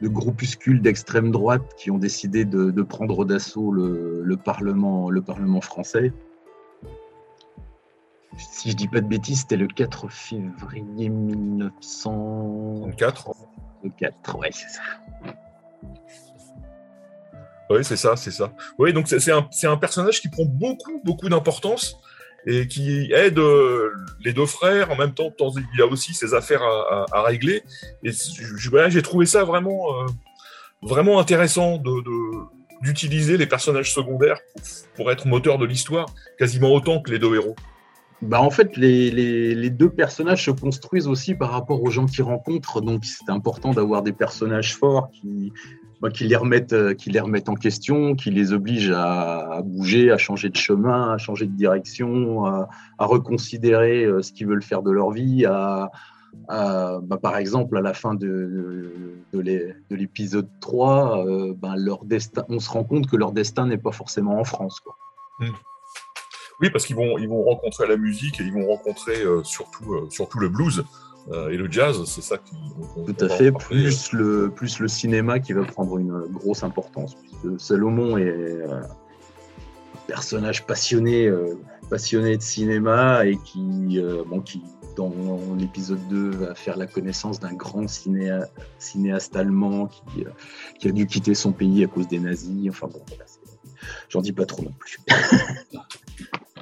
de 0.01 0.07
groupuscules 0.07 0.81
d'extrême 0.81 1.31
droite 1.31 1.63
qui 1.77 1.91
ont 1.91 1.97
décidé 1.97 2.45
de, 2.45 2.81
prendre 2.83 3.25
d'assaut 3.25 3.71
le, 3.71 4.35
Parlement, 4.43 5.09
le 5.09 5.21
Parlement 5.21 5.61
français. 5.61 6.13
Si 8.38 8.71
je 8.71 8.76
dis 8.76 8.88
pas 8.88 9.02
de 9.02 9.08
bêtises, 9.08 9.41
c'était 9.41 9.58
le 9.58 9.67
4 9.67 10.08
février 10.10 11.10
1904. 11.10 13.32
4, 14.00 14.38
ouais, 14.38 14.50
c'est 14.52 14.69
ça. 14.69 14.82
Oui, 17.69 17.84
c'est 17.84 17.98
ça, 17.98 18.15
c'est 18.15 18.32
ça. 18.32 18.52
Oui, 18.78 18.93
donc 18.93 19.08
c'est 19.08 19.32
un, 19.32 19.48
un, 19.63 19.78
personnage 19.78 20.21
qui 20.21 20.30
prend 20.30 20.45
beaucoup, 20.45 21.02
beaucoup 21.04 21.30
d'importance 21.30 21.98
et 22.45 22.67
qui 22.67 23.12
aide 23.12 23.39
euh, 23.39 23.91
les 24.24 24.34
deux 24.34 24.45
frères. 24.45 24.91
En 24.91 24.95
même 24.95 25.13
temps, 25.13 25.34
il 25.74 25.82
a 25.82 25.88
aussi 25.88 26.13
ses 26.13 26.34
affaires 26.34 26.62
à, 26.62 27.21
régler. 27.24 27.63
Et 28.04 28.12
j'ai 28.89 29.02
trouvé 29.02 29.26
ça 29.26 29.43
vraiment, 29.43 29.93
euh, 29.93 30.06
vraiment 30.84 31.19
intéressant 31.19 31.78
de, 31.78 31.91
d'utiliser 32.82 33.38
les 33.38 33.48
personnages 33.48 33.93
secondaires 33.93 34.39
pour, 34.95 35.12
être 35.12 35.28
moteur 35.28 35.58
de 35.58 35.65
l'histoire, 35.65 36.06
quasiment 36.38 36.71
autant 36.71 37.02
que 37.02 37.10
les 37.10 37.17
deux 37.17 37.34
héros. 37.34 37.56
Bah 38.21 38.41
en 38.41 38.49
fait, 38.49 38.78
les, 38.78 39.12
les, 39.12 39.69
deux 39.69 39.89
personnages 39.89 40.45
se 40.45 40.51
construisent 40.51 41.08
aussi 41.08 41.36
par 41.36 41.51
rapport 41.51 41.84
aux 41.84 41.89
gens 41.89 42.06
qu'ils 42.06 42.23
rencontrent, 42.23 42.82
donc 42.82 43.04
c'est 43.04 43.30
important 43.30 43.71
d'avoir 43.71 44.04
des 44.04 44.13
personnages 44.13 44.75
forts 44.75 45.10
qui, 45.12 45.51
bah, 46.01 46.10
qui 46.10 46.25
les 46.25 46.36
remettent, 46.36 46.73
euh, 46.73 46.93
qui 46.93 47.10
les 47.10 47.19
remettent 47.19 47.49
en 47.49 47.56
question, 47.56 48.15
qui 48.15 48.32
les 48.32 48.54
obligent 48.54 48.93
à, 48.95 49.62
bouger, 49.63 50.12
à 50.12 50.17
changer 50.17 50.49
de 50.49 50.56
chemin, 50.56 51.12
à 51.13 51.17
changer 51.17 51.45
de 51.45 51.56
direction, 51.56 52.45
à, 52.45 52.67
reconsidérer 52.99 54.06
euh, 54.06 54.21
ce 54.21 54.32
qu'ils 54.32 54.47
veulent 54.47 54.63
faire 54.63 54.82
de 54.82 54.91
leur 54.91 55.12
vie, 55.12 55.45
à, 55.45 55.91
bah, 56.47 57.17
par 57.21 57.38
exemple, 57.38 57.78
à 57.78 57.82
la 57.82 57.93
fin 57.93 58.13
de, 58.13 59.15
de 59.34 59.95
l'épisode 59.95 60.47
3, 60.62 61.25
euh, 61.25 61.54
bah, 61.58 61.73
leur 61.78 62.06
destin, 62.06 62.45
on 62.49 62.60
se 62.60 62.69
rend 62.69 62.84
compte 62.84 63.08
que 63.08 63.15
leur 63.15 63.32
destin 63.32 63.67
n'est 63.67 63.78
pas 63.78 63.91
forcément 63.91 64.39
en 64.39 64.43
France. 64.43 64.80
Quoi. 64.80 64.95
Hmm. 65.39 65.54
Oui, 66.61 66.69
parce 66.69 66.85
qu'ils 66.85 66.95
vont, 66.95 67.17
ils 67.17 67.27
vont 67.27 67.43
rencontrer 67.43 67.87
la 67.87 67.97
musique 67.97 68.39
et 68.39 68.43
ils 68.43 68.53
vont 68.53 68.67
rencontrer 68.67 69.23
surtout, 69.43 70.07
surtout 70.09 70.39
le 70.39 70.49
blues. 70.49 70.85
Euh, 71.31 71.49
et 71.49 71.57
le 71.57 71.71
jazz, 71.71 72.03
c'est 72.05 72.21
ça 72.21 72.37
qui. 72.37 72.55
Tout 73.05 73.25
à 73.25 73.29
fait, 73.29 73.51
plus 73.51 74.11
le, 74.11 74.51
plus 74.51 74.79
le 74.79 74.87
cinéma 74.87 75.39
qui 75.39 75.53
va 75.53 75.63
prendre 75.63 75.97
une 75.97 76.25
grosse 76.31 76.63
importance, 76.63 77.15
puisque 77.15 77.59
Salomon 77.59 78.17
est 78.17 78.27
euh, 78.27 78.81
un 78.81 78.87
personnage 80.05 80.65
passionné, 80.67 81.25
euh, 81.25 81.55
passionné 81.89 82.37
de 82.37 82.41
cinéma 82.43 83.25
et 83.25 83.37
qui, 83.37 83.99
bon, 84.27 84.41
qui 84.41 84.61
dans 84.95 85.11
l'épisode 85.57 86.07
2, 86.09 86.29
va 86.29 86.55
faire 86.55 86.77
la 86.77 86.87
connaissance 86.87 87.39
d'un 87.39 87.53
grand 87.53 87.87
cinéaste 87.89 89.35
allemand 89.35 89.87
qui, 89.87 90.25
qui, 90.79 90.87
a 90.87 90.91
dû 90.91 91.05
quitter 91.05 91.33
son 91.33 91.51
pays 91.51 91.83
à 91.83 91.87
cause 91.87 92.07
des 92.07 92.19
nazis. 92.19 92.69
Enfin 92.69 92.87
bon, 92.87 93.01
j'en 94.09 94.21
dis 94.21 94.31
pas 94.31 94.45
trop 94.45 94.63
non 94.63 94.73
plus. 94.77 94.99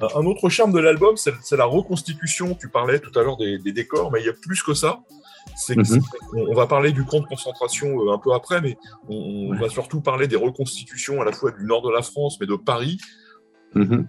Un 0.00 0.26
autre 0.26 0.48
charme 0.48 0.72
de 0.72 0.80
l'album, 0.80 1.16
c'est 1.16 1.56
la 1.56 1.64
reconstitution. 1.64 2.56
Tu 2.56 2.68
parlais 2.68 2.98
tout 2.98 3.16
à 3.18 3.22
l'heure 3.22 3.36
des, 3.36 3.58
décors, 3.58 4.10
mais 4.10 4.20
il 4.20 4.26
y 4.26 4.28
a 4.28 4.32
plus 4.32 4.62
que 4.62 4.74
ça. 4.74 5.00
Mhm. 5.68 6.00
on, 6.32 6.54
va 6.54 6.66
parler 6.66 6.90
du 6.90 7.04
camp 7.04 7.20
de 7.20 7.26
concentration 7.26 8.00
euh, 8.00 8.12
un 8.12 8.18
peu 8.18 8.32
après, 8.32 8.60
mais 8.60 8.76
on, 9.08 9.54
va 9.54 9.68
surtout 9.68 10.00
parler 10.00 10.26
des 10.26 10.36
reconstitutions 10.36 11.20
à 11.20 11.24
la 11.24 11.32
fois 11.32 11.52
du 11.52 11.64
nord 11.64 11.82
de 11.82 11.92
la 11.92 12.02
France, 12.02 12.38
mais 12.40 12.46
de 12.46 12.56
Paris. 12.56 12.98
Il 13.76 14.08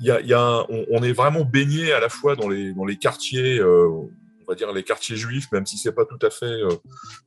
y 0.00 0.34
a, 0.34 0.66
on, 0.68 1.02
est 1.02 1.12
vraiment 1.12 1.44
baigné 1.44 1.92
à 1.92 2.00
la 2.00 2.10
fois 2.10 2.36
dans 2.36 2.48
les, 2.48 2.74
dans 2.74 2.84
les 2.84 2.96
quartiers, 2.96 3.58
euh, 3.58 3.88
on 3.88 4.10
va 4.46 4.54
dire 4.54 4.70
les 4.72 4.82
quartiers 4.82 5.16
juifs, 5.16 5.50
même 5.50 5.64
si 5.64 5.78
c'est 5.78 5.92
pas 5.92 6.04
tout 6.04 6.18
à 6.20 6.28
fait, 6.28 6.44
euh, 6.44 6.68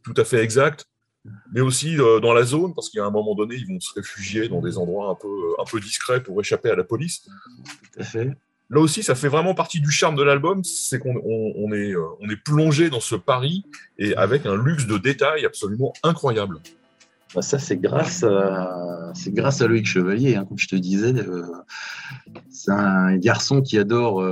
tout 0.04 0.14
à 0.16 0.24
fait 0.24 0.44
exact 0.44 0.86
mais 1.52 1.62
aussi 1.62 2.00
euh, 2.00 2.20
dans 2.20 2.34
la 2.34 2.44
zone, 2.44 2.74
parce 2.74 2.90
qu'à 2.90 3.06
un 3.06 3.12
moment 3.12 3.36
donné, 3.36 3.56
ils 3.56 3.68
vont 3.68 3.80
se 3.80 3.94
réfugier 3.94 4.48
dans 4.48 4.62
des 4.62 4.78
endroits 4.78 5.10
un 5.10 5.16
peu, 5.16 5.54
un 5.60 5.66
peu 5.66 5.80
discrets 5.80 6.24
pour 6.24 6.40
échapper 6.40 6.70
à 6.70 6.76
la 6.76 6.84
police. 6.84 7.28
Tout 7.94 8.00
à 8.00 8.04
fait. 8.04 8.32
Là 8.72 8.80
aussi, 8.80 9.02
ça 9.02 9.16
fait 9.16 9.30
vraiment 9.30 9.56
partie 9.56 9.82
du 9.82 9.90
charme 9.90 10.16
de 10.16 10.22
l'album, 10.22 10.64
c'est 10.64 11.00
qu'on 11.00 11.20
on, 11.26 11.74
est, 11.74 11.92
euh, 11.92 12.06
on 12.20 12.30
est 12.30 12.36
plongé 12.38 12.90
dans 12.90 13.00
ce 13.00 13.16
Paris 13.16 13.66
et 13.98 14.16
avec 14.16 14.46
un 14.46 14.56
luxe 14.56 14.86
de 14.86 14.98
détails 14.98 15.46
absolument 15.46 15.92
incroyable. 16.04 16.60
Bah, 17.34 17.42
ça, 17.42 17.58
c'est 17.58 17.78
grâce, 17.78 18.24
à, 18.24 19.12
c'est 19.16 19.34
grâce 19.34 19.62
à 19.62 19.68
Loïc 19.68 19.88
Chevalier, 19.88 20.36
hein, 20.36 20.46
comme 20.46 20.60
je 20.60 20.68
te 20.68 20.76
disais. 20.76 21.14
Euh, 21.14 21.46
c'est 22.50 22.72
un 22.72 23.18
garçon 23.18 23.62
qui 23.62 23.78
adore 23.80 24.24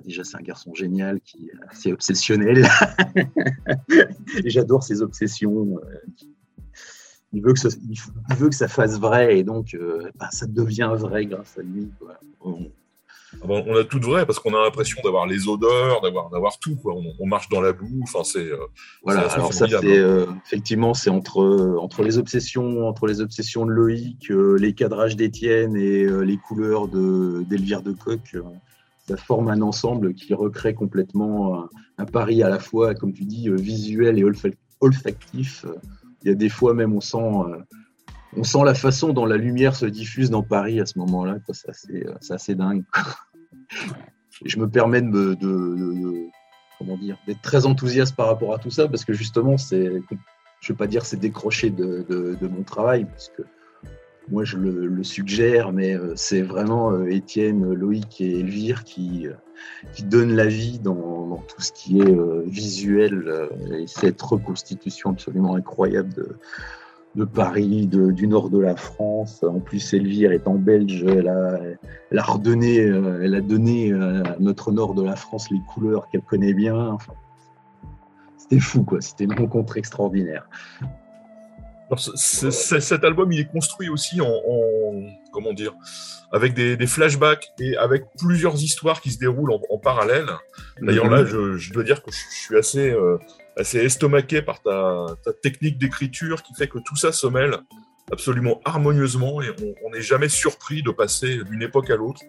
déjà, 0.00 0.24
c'est 0.24 0.36
un 0.36 0.42
garçon 0.42 0.74
génial 0.74 1.20
qui 1.20 1.46
est 1.46 1.68
assez 1.68 1.92
obsessionnel. 1.92 2.66
J'adore 4.44 4.82
ses 4.82 5.02
obsessions. 5.02 5.78
Il 7.32 7.42
veut, 7.42 7.52
que 7.52 7.58
ça, 7.58 7.68
veut 8.38 8.48
que 8.48 8.54
ça 8.54 8.68
fasse 8.68 8.98
vrai 8.98 9.38
et 9.38 9.42
donc 9.42 9.74
euh, 9.74 10.10
bah, 10.14 10.28
ça 10.30 10.46
devient 10.46 10.90
vrai 10.96 11.26
grâce 11.26 11.58
à 11.58 11.62
lui. 11.62 11.90
Ah 13.42 13.46
ben, 13.46 13.62
on 13.66 13.76
a 13.76 13.84
tout 13.84 13.98
de 13.98 14.06
vrai 14.06 14.24
parce 14.24 14.38
qu'on 14.38 14.54
a 14.54 14.62
l'impression 14.62 15.02
d'avoir 15.04 15.26
les 15.26 15.46
odeurs, 15.46 16.00
d'avoir, 16.00 16.30
d'avoir 16.30 16.58
tout. 16.58 16.78
On, 16.84 17.26
marche 17.26 17.48
dans 17.50 17.60
la 17.60 17.72
boue. 17.72 18.00
Enfin, 18.04 18.24
c'est, 18.24 18.38
euh, 18.38 18.56
voilà, 19.02 19.28
alors 19.32 19.52
ça, 19.52 19.66
c'est, 19.68 19.98
euh, 19.98 20.24
effectivement, 20.46 20.94
c'est 20.94 21.10
entre, 21.10 21.76
entre 21.78 22.02
les 22.02 22.16
obsessions, 22.16 22.88
entre 22.88 23.06
les 23.06 23.20
obsessions 23.20 23.66
de 23.66 23.72
Loïc, 23.72 24.30
les 24.30 24.72
cadrages 24.72 25.16
d'Étienne 25.16 25.76
et 25.76 26.06
les 26.06 26.36
couleurs 26.38 26.88
de, 26.88 27.44
d'Elvire 27.46 27.82
de 27.82 27.92
Coq 27.92 28.36
ça 29.08 29.16
forme 29.16 29.48
un 29.48 29.62
ensemble 29.62 30.14
qui 30.14 30.34
recrée 30.34 30.74
complètement 30.74 31.68
un, 31.98 32.04
pari 32.04 32.42
à 32.42 32.48
la 32.48 32.58
fois, 32.58 32.94
comme 32.94 33.12
tu 33.12 33.24
dis, 33.24 33.48
euh, 33.48 33.54
visuel 33.54 34.18
et 34.18 34.24
olfactif. 34.80 35.64
Il 36.22 36.28
y 36.28 36.30
a 36.32 36.34
des 36.34 36.48
fois 36.48 36.74
même, 36.74 36.92
on 36.92 37.00
sent, 37.00 37.18
euh, 37.18 37.58
on 38.36 38.42
sent 38.42 38.64
la 38.64 38.74
façon 38.74 39.12
dont 39.12 39.26
la 39.26 39.36
lumière 39.36 39.76
se 39.76 39.86
diffuse 39.86 40.30
dans 40.30 40.42
Paris 40.42 40.80
à 40.80 40.86
ce 40.86 40.98
moment-là. 40.98 41.38
C'est 41.52 42.32
assez, 42.32 42.54
dingue. 42.54 42.84
je 44.44 44.58
me 44.58 44.68
permets 44.68 45.02
de, 45.02 45.36
comment 46.78 46.98
dire, 46.98 47.16
d'être 47.26 47.42
très 47.42 47.64
enthousiaste 47.64 48.16
par 48.16 48.26
rapport 48.26 48.54
à 48.54 48.58
tout 48.58 48.70
ça 48.70 48.88
parce 48.88 49.04
que 49.04 49.12
justement, 49.12 49.56
c'est, 49.56 50.02
je 50.60 50.72
ne 50.72 50.74
vais 50.74 50.78
pas 50.78 50.86
dire 50.88 51.04
c'est 51.04 51.18
décroché 51.18 51.70
de, 51.70 52.36
mon 52.42 52.64
travail, 52.64 53.04
puisque 53.04 53.42
moi 54.30 54.44
je 54.44 54.56
le, 54.56 55.02
suggère, 55.02 55.72
mais 55.72 55.94
euh, 55.94 56.12
c'est 56.16 56.42
vraiment 56.42 56.90
euh, 56.90 57.10
Étienne, 57.10 57.72
Loïc 57.72 58.20
et 58.20 58.40
Elvire 58.40 58.84
qui, 58.84 59.28
euh, 59.28 59.34
qui 59.92 60.02
donnent 60.02 60.34
la 60.34 60.46
vie 60.46 60.78
dans, 60.78 61.42
tout 61.48 61.60
ce 61.60 61.70
qui 61.72 62.00
est 62.00 62.46
visuel 62.46 63.50
et 63.72 63.86
cette 63.86 64.20
reconstitution 64.22 65.10
absolument 65.10 65.54
incroyable 65.54 66.14
de, 67.14 67.24
Paris, 67.24 67.86
du 67.86 68.26
nord 68.26 68.48
de 68.48 68.58
la 68.58 68.74
France. 68.74 69.42
En 69.42 69.60
plus, 69.60 69.92
Elvire 69.92 70.32
étant 70.32 70.54
belge, 70.54 71.04
elle 71.04 71.28
a, 71.28 71.58
elle 72.10 72.18
a 72.18 72.22
redonné, 72.22 72.76
elle 72.76 73.34
a 73.34 73.40
donné 73.40 73.92
à 73.92 74.36
notre 74.40 74.72
nord 74.72 74.94
de 74.94 75.02
la 75.02 75.16
France 75.16 75.50
les 75.50 75.60
couleurs 75.74 76.08
qu'elle 76.08 76.22
connaît 76.22 76.54
bien. 76.54 76.96
c'était 78.38 78.60
fou, 78.60 78.82
quoi. 78.82 79.00
C'était 79.02 79.24
une 79.24 79.34
rencontre 79.34 79.76
extraordinaire 79.76 80.48
cet 81.94 83.04
album, 83.04 83.32
il 83.32 83.40
est 83.40 83.50
construit 83.50 83.88
aussi 83.88 84.20
en, 84.20 84.32
comment 85.32 85.52
dire, 85.52 85.72
avec 86.32 86.54
des, 86.54 86.86
flashbacks 86.86 87.48
et 87.60 87.76
avec 87.76 88.04
plusieurs 88.18 88.54
histoires 88.56 89.00
qui 89.00 89.10
se 89.10 89.18
déroulent 89.18 89.52
en, 89.70 89.78
parallèle. 89.78 90.26
D'ailleurs, 90.80 91.08
là, 91.08 91.22
mhm. 91.22 91.56
je, 91.56 91.72
dois 91.72 91.84
dire 91.84 92.02
que 92.02 92.10
je, 92.10 92.18
suis 92.36 92.56
assez, 92.56 92.90
euh, 92.90 93.18
assez 93.56 93.78
estomaqué 93.78 94.42
par 94.42 94.62
ta, 94.62 95.06
technique 95.42 95.78
d'écriture 95.78 96.42
qui 96.42 96.54
fait 96.54 96.68
que 96.68 96.78
tout 96.78 96.96
ça 96.96 97.12
se 97.12 97.26
mêle 97.26 97.58
absolument 98.12 98.60
harmonieusement 98.64 99.42
et 99.42 99.48
on 99.84 99.90
n'est 99.90 100.02
jamais 100.02 100.28
surpris 100.28 100.82
de 100.82 100.90
passer 100.90 101.42
d'une 101.44 101.62
époque 101.62 101.90
à 101.90 101.96
l'autre. 101.96 102.20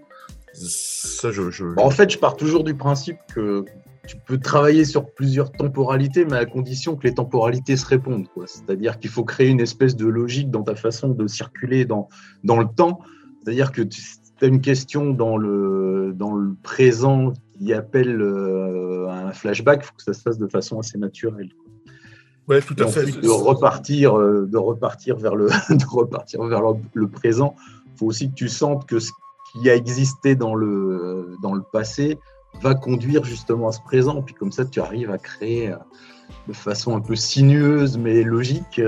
Ça, 0.53 1.31
je... 1.31 1.41
En 1.77 1.91
fait, 1.91 2.09
je 2.09 2.17
pars 2.17 2.35
toujours 2.35 2.63
du 2.63 2.75
principe 2.75 3.17
que 3.33 3.63
tu 4.07 4.17
peux 4.25 4.39
travailler 4.39 4.85
sur 4.85 5.05
plusieurs 5.13 5.51
temporalités, 5.51 6.25
mais 6.25 6.37
à 6.37 6.45
condition 6.45 6.95
que 6.95 7.05
les 7.05 7.13
temporalités 7.13 7.75
se 7.75 7.85
répondent. 7.85 8.27
C'est-à-dire 8.45 8.97
qu'il 8.99 9.09
faut 9.09 9.25
créer 9.25 9.49
une 9.49 9.59
espèce 9.59 9.95
de 9.95 10.07
logique 10.07 10.49
dans 10.49 10.63
ta 10.63 10.75
façon 10.75 11.09
de 11.09 11.27
circuler 11.27 11.85
dans, 11.85 12.07
dans 12.43 12.57
le 12.57 12.67
temps. 12.67 13.01
C'est-à-dire 13.43 13.71
que 13.71 13.81
tu 13.81 14.01
as 14.41 14.45
une 14.45 14.61
question 14.61 15.11
dans 15.11 15.37
le, 15.37 16.13
dans 16.15 16.33
le 16.33 16.55
présent 16.63 17.33
qui 17.59 17.73
appelle 17.73 18.21
euh, 18.21 19.09
un 19.09 19.33
flashback, 19.33 19.81
il 19.83 19.85
faut 19.85 19.93
que 19.97 20.03
ça 20.03 20.13
se 20.13 20.21
fasse 20.21 20.37
de 20.37 20.47
façon 20.47 20.79
assez 20.79 20.97
naturelle. 20.97 21.49
Oui, 22.47 22.57
tout 22.61 22.75
à 22.79 22.87
fait. 22.87 23.05
De 23.05 23.29
repartir, 23.29 24.17
euh, 24.17 24.45
de 24.45 24.57
repartir 24.57 25.17
vers 25.17 25.35
le, 25.35 25.47
de 25.69 25.85
repartir 25.85 26.43
vers 26.43 26.61
le, 26.93 27.07
présent, 27.07 27.55
il 27.87 27.99
faut 27.99 28.05
aussi 28.05 28.29
que 28.29 28.35
tu 28.35 28.47
sentes 28.47 28.87
que 28.87 28.99
ce 28.99 29.11
qui 29.51 29.69
a 29.69 29.75
existé 29.75 30.35
dans 30.35 30.55
le, 30.55 31.35
dans 31.41 31.53
le 31.53 31.63
passé 31.73 32.17
va 32.61 32.75
conduire 32.75 33.23
justement 33.23 33.69
à 33.69 33.71
ce 33.71 33.81
présent. 33.81 34.21
Puis 34.21 34.35
comme 34.35 34.51
ça, 34.51 34.65
tu 34.65 34.79
arrives 34.79 35.11
à 35.11 35.17
créer 35.17 35.73
de 36.47 36.53
façon 36.53 36.95
un 36.95 37.01
peu 37.01 37.15
sinueuse 37.15 37.97
mais 37.97 38.23
logique 38.23 38.81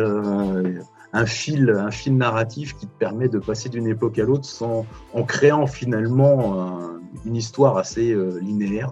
un 1.14 1.26
fil, 1.26 1.70
un 1.70 1.92
fil 1.92 2.18
narratif 2.18 2.76
qui 2.78 2.88
te 2.88 2.98
permet 2.98 3.30
de 3.30 3.40
passer 3.40 3.70
d'une 3.70 3.88
époque 3.88 4.20
à 4.20 4.24
l'autre 4.24 4.46
sans, 4.46 4.86
en 5.14 5.24
créant 5.24 5.68
finalement 5.68 7.00
une 7.26 7.36
histoire 7.36 7.78
assez 7.78 8.12
euh, 8.12 8.40
linéaire. 8.42 8.92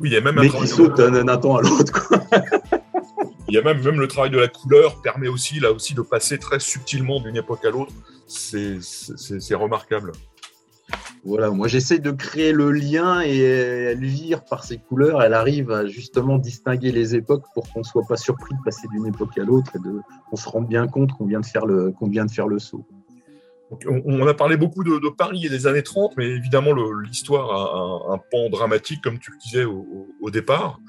Oui, 0.00 0.10
il 0.10 0.12
y 0.12 0.16
a 0.16 0.20
même 0.20 0.34
mais 0.34 0.48
qui 0.48 0.66
saute 0.66 0.96
d'un 0.96 1.36
temps 1.36 1.56
à 1.56 1.62
l'autre. 1.62 2.12
il 3.48 3.54
y 3.54 3.58
a 3.58 3.62
même, 3.62 3.82
même 3.82 4.00
le 4.00 4.08
travail 4.08 4.30
de 4.30 4.38
la 4.38 4.48
couleur 4.48 5.00
permet 5.00 5.28
aussi 5.28 5.60
là 5.60 5.72
aussi 5.72 5.94
de 5.94 6.02
passer 6.02 6.38
très 6.38 6.58
subtilement 6.58 7.20
d'une 7.20 7.36
époque 7.36 7.64
à 7.64 7.70
l'autre. 7.70 7.92
C'est 8.26 9.54
remarquable. 9.54 10.12
Voilà, 11.24 11.50
moi 11.50 11.68
j'essaie 11.68 12.00
de 12.00 12.10
créer 12.10 12.50
le 12.52 12.72
lien 12.72 13.20
et 13.20 13.94
lire 13.94 14.44
par 14.44 14.64
ses 14.64 14.78
couleurs, 14.78 15.22
elle 15.22 15.34
arrive 15.34 15.70
à 15.70 15.86
justement 15.86 16.36
distinguer 16.36 16.90
les 16.90 17.14
époques 17.14 17.44
pour 17.54 17.72
qu'on 17.72 17.80
ne 17.80 17.84
soit 17.84 18.02
pas 18.08 18.16
surpris 18.16 18.54
de 18.56 18.60
passer 18.64 18.88
d'une 18.88 19.06
époque 19.06 19.38
à 19.38 19.44
l'autre 19.44 19.70
et 19.76 19.78
qu'on 20.28 20.36
se 20.36 20.48
rende 20.48 20.66
bien 20.66 20.88
compte 20.88 21.12
qu'on 21.12 21.26
vient, 21.26 21.38
de 21.38 21.46
faire 21.46 21.64
le, 21.64 21.92
qu'on 21.92 22.08
vient 22.08 22.26
de 22.26 22.30
faire 22.30 22.48
le 22.48 22.58
saut. 22.58 22.84
on, 23.86 24.26
a 24.26 24.34
parlé 24.34 24.56
beaucoup 24.56 24.82
de, 24.82 25.08
Paris 25.10 25.46
et 25.46 25.48
des 25.48 25.68
années 25.68 25.84
30, 25.84 26.16
mais 26.16 26.26
évidemment 26.26 26.72
l'histoire 26.72 27.50
a 28.10 28.14
un, 28.14 28.18
pan 28.18 28.50
dramatique, 28.50 29.00
comme 29.00 29.20
tu 29.20 29.30
le 29.30 29.38
disais 29.38 29.64
au, 29.64 30.30
départ. 30.30 30.80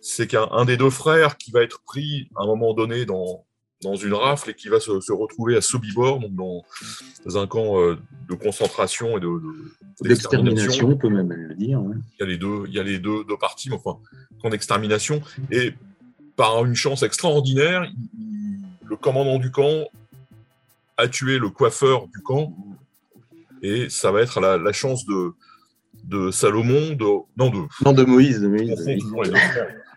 C'est 0.00 0.26
qu'un 0.26 0.64
des 0.64 0.76
deux 0.76 0.90
frères 0.90 1.36
qui 1.36 1.52
va 1.52 1.62
être 1.62 1.80
pris 1.82 2.28
à 2.34 2.42
un 2.42 2.46
moment 2.46 2.74
donné 2.74 3.04
dans, 3.06 3.44
dans 3.84 3.94
une 3.94 4.14
rafle 4.14 4.50
et 4.50 4.54
qui 4.54 4.68
va 4.68 4.80
se, 4.80 5.12
retrouver 5.12 5.56
à 5.56 5.60
Sobibor, 5.60 6.18
donc 6.18 6.34
dans, 6.34 7.38
un 7.38 7.46
camp 7.46 7.80
euh, 7.80 7.96
de 8.28 8.34
concentration 8.34 9.16
et 9.16 9.20
de, 9.20 9.28
d'extermination, 10.02 10.88
on 10.88 10.96
peut 10.96 11.08
même 11.08 11.32
le 11.32 11.54
dire. 11.54 11.80
Il 12.18 12.20
y 12.20 12.22
a 12.22 12.26
les 12.26 12.36
deux, 12.36 12.64
il 12.66 12.74
y 12.74 12.80
a 12.80 12.82
les 12.82 12.98
deux, 12.98 13.24
deux 13.24 13.36
parties, 13.36 13.70
mais 13.70 13.76
enfin, 13.76 13.98
camp 14.42 14.50
d'extermination. 14.50 15.22
Et 15.50 15.74
par 16.36 16.64
une 16.64 16.74
chance 16.74 17.02
extraordinaire, 17.02 17.86
le 18.84 18.96
commandant 18.96 19.38
du 19.38 19.50
camp 19.50 19.86
a 20.96 21.06
tué 21.06 21.38
le 21.38 21.50
coiffeur 21.50 22.08
du 22.08 22.20
camp, 22.20 22.56
et 23.62 23.88
ça 23.88 24.10
va 24.10 24.22
être 24.22 24.40
la, 24.40 24.72
chance 24.72 25.06
de, 25.06 25.32
de 26.04 26.30
Salomon, 26.30 26.94
de 26.94 27.04
non 27.36 27.50
de 27.50 27.60
non 27.84 27.92
de 27.92 28.04
Moïse, 28.04 28.40
de 28.40 28.48
Moïse. 28.48 28.74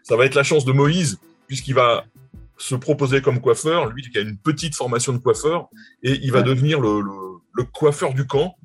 Ça 0.03 0.15
va 0.15 0.25
être 0.25 0.35
la 0.35 0.43
chance 0.43 0.63
de 0.63 0.71
Moïse 0.71 1.19
puisqu'il 1.47 1.73
va 1.73 2.05
se 2.57 2.75
proposer 2.75 3.21
comme 3.21 3.39
coiffeur, 3.39 3.87
lui 3.87 4.01
qui 4.01 4.17
a 4.17 4.21
une 4.21 4.37
petite 4.37 4.75
formation 4.75 5.13
de 5.13 5.19
coiffeur, 5.19 5.69
et 6.03 6.19
il 6.23 6.31
va 6.31 6.41
devenir 6.41 6.79
le, 6.79 7.63
coiffeur 7.73 8.13
du 8.13 8.25
camp. 8.25 8.55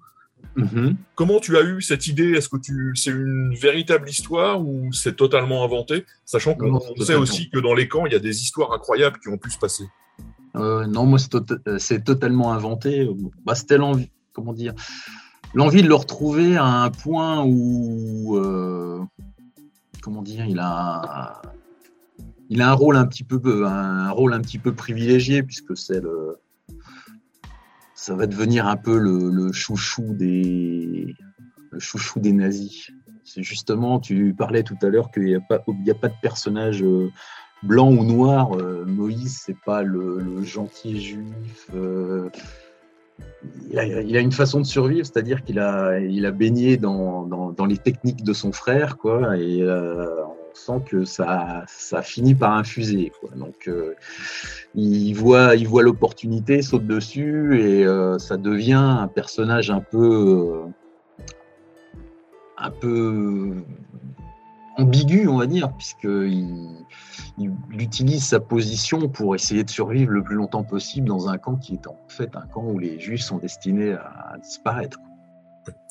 Mm-hmm. 0.57 0.97
Comment 1.15 1.41
tu 1.41 1.57
as 1.57 1.63
eu 1.63 1.81
cette 1.81 2.07
idée? 2.09 2.33
Est-ce 2.33 2.51
que 2.51 2.59
tu 2.59 2.93
c'est 2.95 3.11
une 3.11 3.55
véritable 3.55 4.09
histoire 4.09 4.61
ou 4.61 4.93
c'est 4.93 5.17
totalement 5.17 5.65
inventé? 5.65 6.05
Sachant 6.27 6.55
qu'on 6.55 6.81
sait 7.01 7.15
aussi 7.15 7.49
que 7.49 7.59
dans 7.59 7.75
les 7.75 7.89
camps, 7.89 8.05
il 8.05 8.13
y 8.13 8.17
a 8.17 8.19
des 8.19 8.43
histoires 8.43 8.73
incroyables 8.73 9.19
qui 9.19 9.29
ont 9.29 9.39
pu 9.39 9.51
se 9.51 9.59
passer. 9.59 9.85
Euh, 10.57 10.87
non, 10.87 11.07
moi 11.07 11.19
c'est, 11.19 11.31
tota-, 11.31 12.03
totalement 12.03 12.53
inventé. 12.53 13.09
Bah, 13.47 13.55
c'était 13.55 13.79
l'envie, 13.79 14.11
comment 14.35 14.53
dire, 14.53 14.75
l'envie 15.55 15.83
de 15.83 15.89
le 15.89 15.95
retrouver 15.95 16.57
à 16.57 16.67
un 16.67 16.91
point 16.91 17.43
où, 17.45 18.37
euh, 18.37 19.01
comment 20.03 20.23
dire, 20.23 20.45
il 20.45 20.59
a 20.59 21.41
il 22.53 22.61
a 22.61 22.69
un 22.69 22.75
rôle 22.75 22.99
un 22.99 23.07
petit 23.07 23.25
peu, 23.25 23.41
un 23.65 24.11
rôle 24.11 24.35
un 24.35 24.41
petit 24.43 24.59
peu 24.59 24.75
privilégié 24.75 25.43
puisque 25.43 25.75
c'est 25.75 26.03
le, 26.03 26.37
ça 27.95 28.15
va 28.15 28.27
devenir 28.27 28.67
un 28.67 28.77
peu 28.77 28.99
le, 28.99 29.51
chouchou 29.53 30.13
des, 30.13 31.17
chouchou 31.79 32.21
des 32.21 32.33
nazis. 32.33 32.91
C'est 33.25 33.43
justement, 33.43 34.01
tu 34.01 34.35
parlais 34.37 34.65
tout 34.65 34.77
à 34.83 34.89
l'heure 34.89 35.11
qu'il 35.11 35.25
n'y 35.25 35.35
a 35.35 35.41
pas, 35.41 35.65
il 35.67 35.91
a 35.91 35.95
pas 35.95 36.09
de 36.09 36.15
personnage 36.21 36.83
euh, 36.83 37.11
blanc 37.63 37.91
ou 37.91 38.05
noir. 38.05 38.55
Euh, 38.55 38.85
Moïse, 38.85 39.41
c'est 39.43 39.59
pas 39.65 39.83
le, 39.83 40.43
gentil 40.43 41.01
juif. 41.01 41.71
Euh, 41.75 42.29
il, 43.71 43.79
a, 43.79 44.21
une 44.21 44.33
façon 44.33 44.61
de 44.61 44.67
survivre, 44.67 45.07
c'est-à-dire 45.07 45.43
qu'il 45.43 45.59
a, 45.59 46.01
il 46.01 46.27
a 46.27 46.33
baigné 46.33 46.77
dans, 46.77 47.25
dans, 47.25 47.65
les 47.65 47.79
techniques 47.79 48.25
de 48.25 48.35
son 48.35 48.53
frère, 48.53 48.99
quoi, 48.99 49.39
et 49.39 49.63
sent 50.55 50.83
que 50.87 51.05
ça, 51.05 51.65
ça 51.67 52.03
finit 52.03 52.35
par 52.35 52.53
infuser. 52.53 53.13
Donc, 53.37 53.69
euh, 53.69 53.95
il 54.75 55.13
voit, 55.15 55.57
il 55.57 55.67
voit 55.67 55.83
l'opportunité, 55.83 56.63
saute 56.63 56.87
dessus 56.87 57.61
et 57.61 57.85
euh, 57.85 58.19
ça 58.19 58.37
devient 58.37 58.73
un 58.73 59.09
personnage 59.09 59.71
un 59.71 59.81
peu, 59.81 60.67
euh, 60.67 61.25
un 62.59 62.71
peu 62.71 63.55
ambigu, 64.77 65.29
on 65.29 65.39
va 65.39 65.47
dire, 65.47 65.73
puisqu'il 65.77 66.47
il, 67.39 67.53
utilise 67.79 68.25
sa 68.25 68.41
position 68.41 69.09
pour 69.09 69.35
essayer 69.35 69.65
de 69.65 69.71
survivre 69.71 70.13
le 70.13 70.23
plus 70.23 70.37
longtemps 70.37 70.65
possible 70.65 71.09
dans 71.09 71.29
un 71.29 71.39
camp 71.39 71.57
qui 71.57 71.75
est 71.75 71.87
en 71.87 71.99
fait 72.09 72.35
un 72.37 72.47
camp 72.47 72.65
où 72.65 72.79
les 72.79 72.99
Juifs 72.99 73.23
sont 73.23 73.39
destinés 73.39 73.93
à, 73.93 74.37
disparaître. 74.43 74.99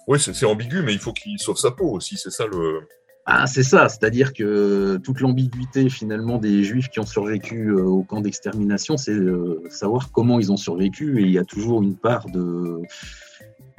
Oui, 0.08 0.20
c'est 0.20 0.46
ambigu, 0.46 0.82
mais 0.82 0.94
il 0.94 1.00
faut 1.00 1.14
qu'il 1.14 1.38
sauve 1.40 1.58
sa 1.58 1.72
peau 1.72 1.92
aussi, 1.92 2.18
c'est 2.18 2.32
ça 2.32 2.48
le, 2.48 2.88
ah, 3.26 3.46
c'est 3.46 3.64
ça, 3.64 3.88
c'est-à-dire 3.88 4.34
que 4.34 4.98
toute 4.98 5.20
l'ambiguïté 5.20 5.90
finalement 5.90 6.40
des 6.40 6.64
juifs 6.64 6.90
qui 6.90 7.00
ont 7.00 7.06
survécu 7.06 7.68
euh, 7.68 7.84
au 7.84 8.04
camp 8.04 8.22
d'extermination, 8.22 8.98
c'est 8.98 9.14
euh, 9.14 9.62
savoir 9.70 10.12
comment 10.12 10.40
ils 10.40 10.52
ont 10.52 10.58
survécu 10.58 11.22
et 11.22 11.26
il 11.26 11.32
y 11.32 11.38
a 11.38 11.46
toujours 11.46 11.84
une 11.84 11.96
part 11.96 12.26
de 12.28 12.82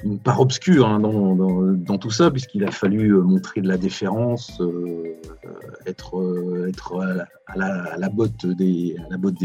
une 0.04 0.18
part 0.18 0.40
obscure 0.40 0.88
hein, 0.88 0.98
dans, 0.98 1.98
tout 1.98 2.10
ça, 2.10 2.30
puisqu'il 2.30 2.64
a 2.64 2.72
fallu 2.72 3.14
euh, 3.14 3.22
montrer 3.22 3.60
de 3.60 3.68
la 3.68 3.78
déférence, 3.78 4.60
être, 5.86 7.24
à 7.46 7.98
la 7.98 8.08
botte 8.08 8.46
des 8.46 8.96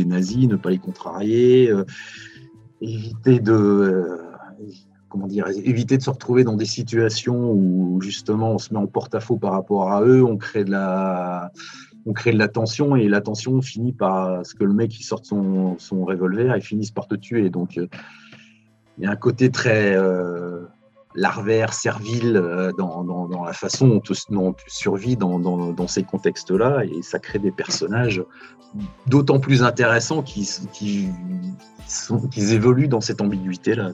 nazis, 0.05 0.47
ne 0.47 0.55
pas 0.55 0.71
les 0.71 0.79
contrarier, 0.79 1.71
éviter 2.81 3.39
de 3.39 4.19
comment 5.09 5.27
dire, 5.27 5.47
éviter 5.47 5.97
de 5.97 6.03
se 6.03 6.09
retrouver 6.09 6.43
dans 6.43 6.55
des 6.55 6.65
situations 6.65 7.51
où 7.51 7.99
justement 8.01 8.51
on 8.51 8.57
se 8.57 8.73
met 8.73 8.79
en 8.79 8.87
porte-à-faux 8.87 9.37
par 9.37 9.53
rapport 9.53 9.91
à 9.91 10.03
eux, 10.03 10.23
on 10.23 10.37
crée 10.37 10.63
de 10.63 10.71
la, 10.71 11.51
tension 12.47 12.95
et 12.95 13.07
la 13.07 13.21
tension 13.21 13.61
finit 13.61 13.93
par 13.93 14.45
ce 14.45 14.53
que 14.53 14.63
le 14.63 14.73
mec 14.73 14.99
il 14.99 15.03
sorte 15.03 15.25
son, 15.25 15.77
revolver 15.91 16.55
et 16.55 16.61
finisse 16.61 16.91
par 16.91 17.07
te 17.07 17.15
tuer. 17.15 17.49
Donc 17.49 17.77
euh, 17.77 17.87
il 18.97 19.05
y 19.05 19.07
a 19.07 19.11
un 19.11 19.15
côté 19.15 19.49
très 19.49 19.95
euh, 19.95 20.61
larvaire, 21.15 21.73
servile 21.73 22.35
euh, 22.35 22.71
dans, 22.77 23.29
la 23.45 23.53
façon 23.53 23.87
dont, 23.87 24.01
on 24.31 24.55
survit 24.67 25.15
dans, 25.15 25.39
dans 25.39 25.87
ces 25.87 26.03
contextes-là 26.03 26.83
et 26.83 27.01
ça 27.01 27.19
crée 27.19 27.39
des 27.39 27.51
personnages 27.51 28.23
d'autant 29.07 29.39
plus 29.39 29.63
intéressants 29.63 30.21
qui, 30.21 30.47
qui, 30.73 31.07
sont, 31.87 32.19
qui 32.27 32.41
évoluent 32.53 32.87
dans 32.87 33.01
cette 33.01 33.21
ambiguïté-là. 33.21 33.93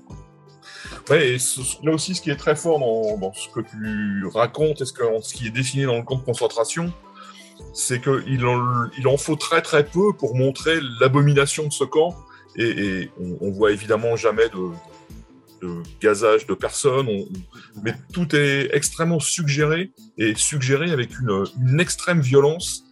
Ouais, 1.09 1.35
et 1.35 1.37
là 1.83 1.91
aussi, 1.91 2.15
ce 2.15 2.21
qui 2.21 2.29
est 2.29 2.35
très 2.35 2.55
fort 2.55 2.79
dans, 2.79 3.33
ce 3.33 3.49
que 3.49 3.59
tu 3.59 4.25
racontes 4.33 4.81
et 4.81 4.85
ce, 4.85 4.93
que, 4.93 5.03
ce, 5.21 5.33
qui 5.33 5.47
est 5.47 5.51
dessiné 5.51 5.85
dans 5.85 5.97
le 5.97 6.03
camp 6.03 6.15
de 6.15 6.23
concentration, 6.23 6.91
c'est 7.73 8.01
qu'il 8.01 8.45
en, 8.45 8.89
il 8.97 9.07
en 9.07 9.17
faut 9.17 9.35
très 9.35 9.61
très 9.61 9.83
peu 9.85 10.13
pour 10.13 10.35
montrer 10.35 10.79
l'abomination 10.99 11.67
de 11.67 11.73
ce 11.73 11.83
camp. 11.83 12.15
Et, 12.55 13.09
on, 13.41 13.49
voit 13.49 13.71
évidemment 13.71 14.15
jamais 14.15 14.47
de, 14.49 14.69
de 15.65 15.81
gazage 15.99 16.45
de 16.45 16.53
personnes, 16.53 17.09
mais 17.83 17.95
tout 18.13 18.35
est 18.35 18.69
extrêmement 18.73 19.19
suggéré 19.19 19.91
et 20.19 20.35
suggéré 20.35 20.91
avec 20.91 21.17
une, 21.19 21.45
une 21.59 21.79
extrême 21.79 22.21
violence, 22.21 22.83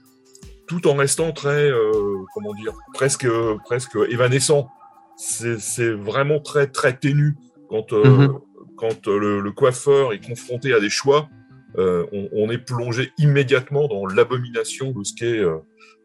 tout 0.68 0.88
en 0.88 0.96
restant 0.96 1.32
très, 1.32 1.70
euh, 1.70 1.92
comment 2.34 2.54
dire, 2.56 2.74
presque, 2.94 3.28
presque 3.66 3.98
évanescent. 4.10 4.70
C'est 5.18 5.92
vraiment 5.92 6.40
très 6.40 6.66
très 6.66 6.98
ténu. 6.98 7.36
Quand, 7.72 7.94
euh, 7.94 8.04
mhm. 8.04 8.40
quand 8.76 9.08
euh, 9.08 9.40
le, 9.40 9.52
coiffeur 9.54 10.12
est 10.12 10.20
confronté 10.20 10.74
à 10.74 10.82
des 10.82 10.90
choix, 10.90 11.30
euh, 11.78 12.06
on, 12.34 12.52
est 12.52 12.58
plongé 12.58 13.14
immédiatement 13.18 13.88
dans 13.88 14.06
l'abomination 14.06 14.92
de 14.92 15.06
ce 15.06 15.14
qu'est 15.14 15.42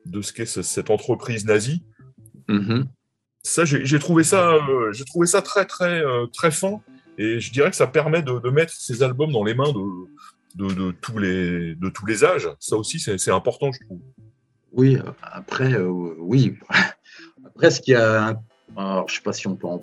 de 0.06 0.22
ce 0.22 0.32
qu'est 0.32 0.46
cette 0.46 0.90
entreprise 0.90 1.44
nazie. 1.44 1.82
Mhm. 2.48 2.86
Ça, 3.42 3.64
j'ai 3.64 3.98
trouvé 3.98 4.22
ça, 4.22 4.60
j'ai 4.92 5.04
trouvé 5.04 5.26
ça 5.26 5.42
très 5.42 5.64
très 5.64 6.02
très 6.32 6.52
fin, 6.52 6.80
et 7.18 7.40
je 7.40 7.52
dirais 7.52 7.70
que 7.70 7.76
ça 7.76 7.88
permet 7.88 8.22
de, 8.22 8.48
mettre 8.50 8.72
ces 8.72 9.02
albums 9.02 9.32
dans 9.32 9.42
les 9.42 9.54
mains 9.54 9.72
de, 9.72 10.72
de, 10.72 10.92
tous 10.92 11.18
les 11.18 11.74
de 11.74 11.88
tous 11.88 12.06
les 12.06 12.24
âges. 12.24 12.48
Ça 12.60 12.76
aussi, 12.76 13.00
c'est 13.00 13.32
important, 13.32 13.72
je 13.72 13.84
trouve. 13.86 14.00
Oui, 14.70 14.98
après, 15.20 15.76
oui. 15.76 16.54
Après, 17.46 17.70
ce 17.70 17.80
qu'il 17.80 17.94
y 17.94 17.96
a, 17.96 18.38
alors, 18.76 19.08
je 19.08 19.14
sais 19.14 19.22
pas 19.22 19.32
si 19.32 19.46
on 19.46 19.56
peut 19.56 19.66
en 19.66 19.82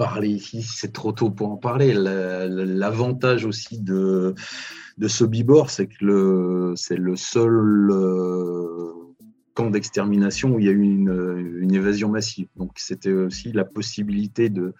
parler 0.00 0.30
ici, 0.30 0.62
c'est 0.62 0.94
trop 0.94 1.12
tôt 1.12 1.28
pour 1.28 1.50
en 1.50 1.58
parler. 1.58 1.92
L'avantage 1.92 3.44
aussi 3.44 3.78
de, 3.78 4.34
de 4.96 5.08
Sobibor, 5.08 5.68
c'est 5.68 5.88
que 5.88 6.72
c'est 6.74 6.96
le 6.96 7.16
seul 7.16 7.90
euh, 7.90 8.94
camp 9.52 9.68
d'extermination 9.68 10.54
où 10.54 10.58
il 10.58 10.64
y 10.64 10.68
a 10.70 10.72
eu 10.72 10.80
une, 10.80 11.74
évasion 11.74 12.08
massive. 12.08 12.48
Donc 12.56 12.70
c'était 12.76 13.12
aussi 13.12 13.52
la 13.52 13.66
possibilité 13.66 14.48
de, 14.48 14.72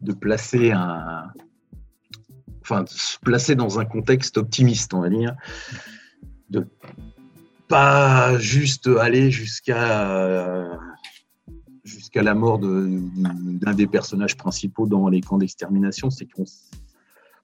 de 0.00 0.12
placer 0.12 0.72
un, 0.72 1.30
enfin, 2.60 2.84
se 2.88 3.20
placer 3.20 3.54
dans 3.54 3.78
un 3.78 3.84
contexte 3.84 4.36
optimiste, 4.36 4.94
on 4.94 5.00
va 5.00 5.10
dire, 5.10 5.36
de 6.50 6.66
pas 7.68 8.36
juste 8.38 8.88
aller 8.88 9.30
jusqu'à 9.30 10.76
jusqu'à 11.86 12.22
la 12.22 12.34
mort 12.34 12.58
d'un 12.58 13.74
des 13.74 13.86
personnages 13.86 14.36
principaux 14.36 14.86
dans 14.86 15.08
les 15.08 15.20
camps 15.20 15.38
d'extermination, 15.38 16.10
c'est 16.10 16.26
qu'on 16.26 16.44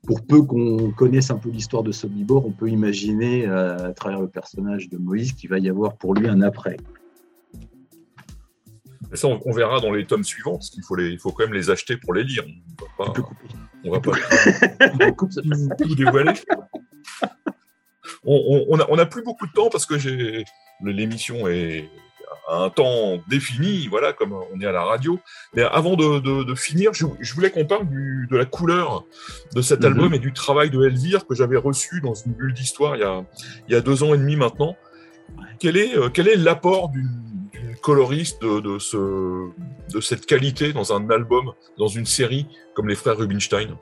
pour 0.04 0.26
peu 0.26 0.42
qu'on 0.42 0.90
connaisse 0.90 1.30
un 1.30 1.38
peu 1.38 1.48
l'histoire 1.48 1.84
de 1.84 1.92
Sobibor, 1.92 2.44
on 2.44 2.50
peut 2.50 2.68
imaginer 2.68 3.46
euh, 3.46 3.90
à 3.90 3.92
travers 3.92 4.20
le 4.20 4.28
personnage 4.28 4.88
de 4.88 4.98
Moïse 4.98 5.32
qu'il 5.32 5.48
va 5.48 5.60
y 5.60 5.68
avoir 5.68 5.96
pour 5.96 6.14
lui 6.14 6.28
un 6.28 6.40
après. 6.40 6.76
ça, 9.12 9.28
on, 9.28 9.52
verra 9.52 9.78
dans 9.78 9.92
les 9.92 10.04
tomes 10.04 10.24
suivants, 10.24 10.54
parce 10.54 10.70
qu'il 10.70 10.82
faut, 10.82 10.98
il 10.98 11.20
faut 11.20 11.30
quand 11.30 11.44
même 11.44 11.54
les 11.54 11.70
acheter 11.70 11.96
pour 11.96 12.14
les 12.14 12.24
lire. 12.24 12.42
On 12.98 13.04
va 13.04 13.12
pas, 13.12 13.22
on 13.84 13.90
va 13.92 14.00
pas 14.00 14.12
tout, 15.78 15.94
dévoiler. 15.94 16.32
On 18.24 18.76
n'a 18.76 19.02
a 19.02 19.06
plus 19.06 19.22
beaucoup 19.22 19.46
de 19.46 19.52
temps 19.52 19.68
parce 19.70 19.86
que 19.86 19.94
l'émission 20.82 21.46
est 21.46 21.88
un 22.48 22.70
temps 22.70 23.18
défini, 23.28 23.88
voilà, 23.88 24.12
comme 24.12 24.32
on 24.32 24.60
est 24.60 24.66
à 24.66 24.72
la 24.72 24.82
radio. 24.82 25.18
Mais 25.54 25.62
avant 25.62 25.96
de, 25.96 26.54
finir, 26.54 26.92
je, 26.92 27.34
voulais 27.34 27.50
qu'on 27.50 27.64
parle 27.64 27.88
de 27.88 28.36
la 28.36 28.44
couleur 28.44 29.04
de 29.54 29.62
cet 29.62 29.80
mhm. 29.80 29.86
album 29.86 30.14
et 30.14 30.18
du 30.18 30.32
travail 30.32 30.70
de 30.70 30.82
Elvire 30.84 31.26
que 31.26 31.34
j'avais 31.34 31.56
reçu 31.56 32.00
dans 32.00 32.14
une 32.14 32.32
bulle 32.32 32.54
d'histoire 32.54 32.96
il, 32.96 33.72
y 33.72 33.74
a, 33.74 33.80
deux 33.80 34.02
ans 34.02 34.14
et 34.14 34.18
demi 34.18 34.36
maintenant. 34.36 34.76
Quel 35.58 35.76
est, 35.76 35.96
euh, 35.96 36.08
quel 36.08 36.28
est 36.28 36.36
l'apport 36.36 36.88
d'une 36.88 37.08
coloriste 37.82 38.42
de, 38.42 38.78
ce, 38.78 39.48
de 39.92 40.00
cette 40.00 40.26
qualité 40.26 40.72
dans 40.72 40.92
un 40.92 41.08
album, 41.10 41.52
dans 41.78 41.88
une 41.88 42.06
série 42.06 42.46
comme 42.74 42.88
les 42.88 42.94
frères 42.94 43.16
Rubinstein? 43.16 43.76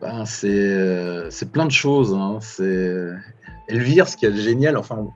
Ben, 0.00 0.24
euh, 0.44 1.26
c'est 1.30 1.52
plein 1.52 1.66
de 1.66 1.72
choses. 1.72 2.14
Hein. 2.14 2.38
C'est 2.40 3.08
Elvire, 3.68 4.08
ce 4.08 4.16
qui 4.16 4.26
est 4.26 4.36
génial, 4.36 4.76
enfin, 4.76 5.06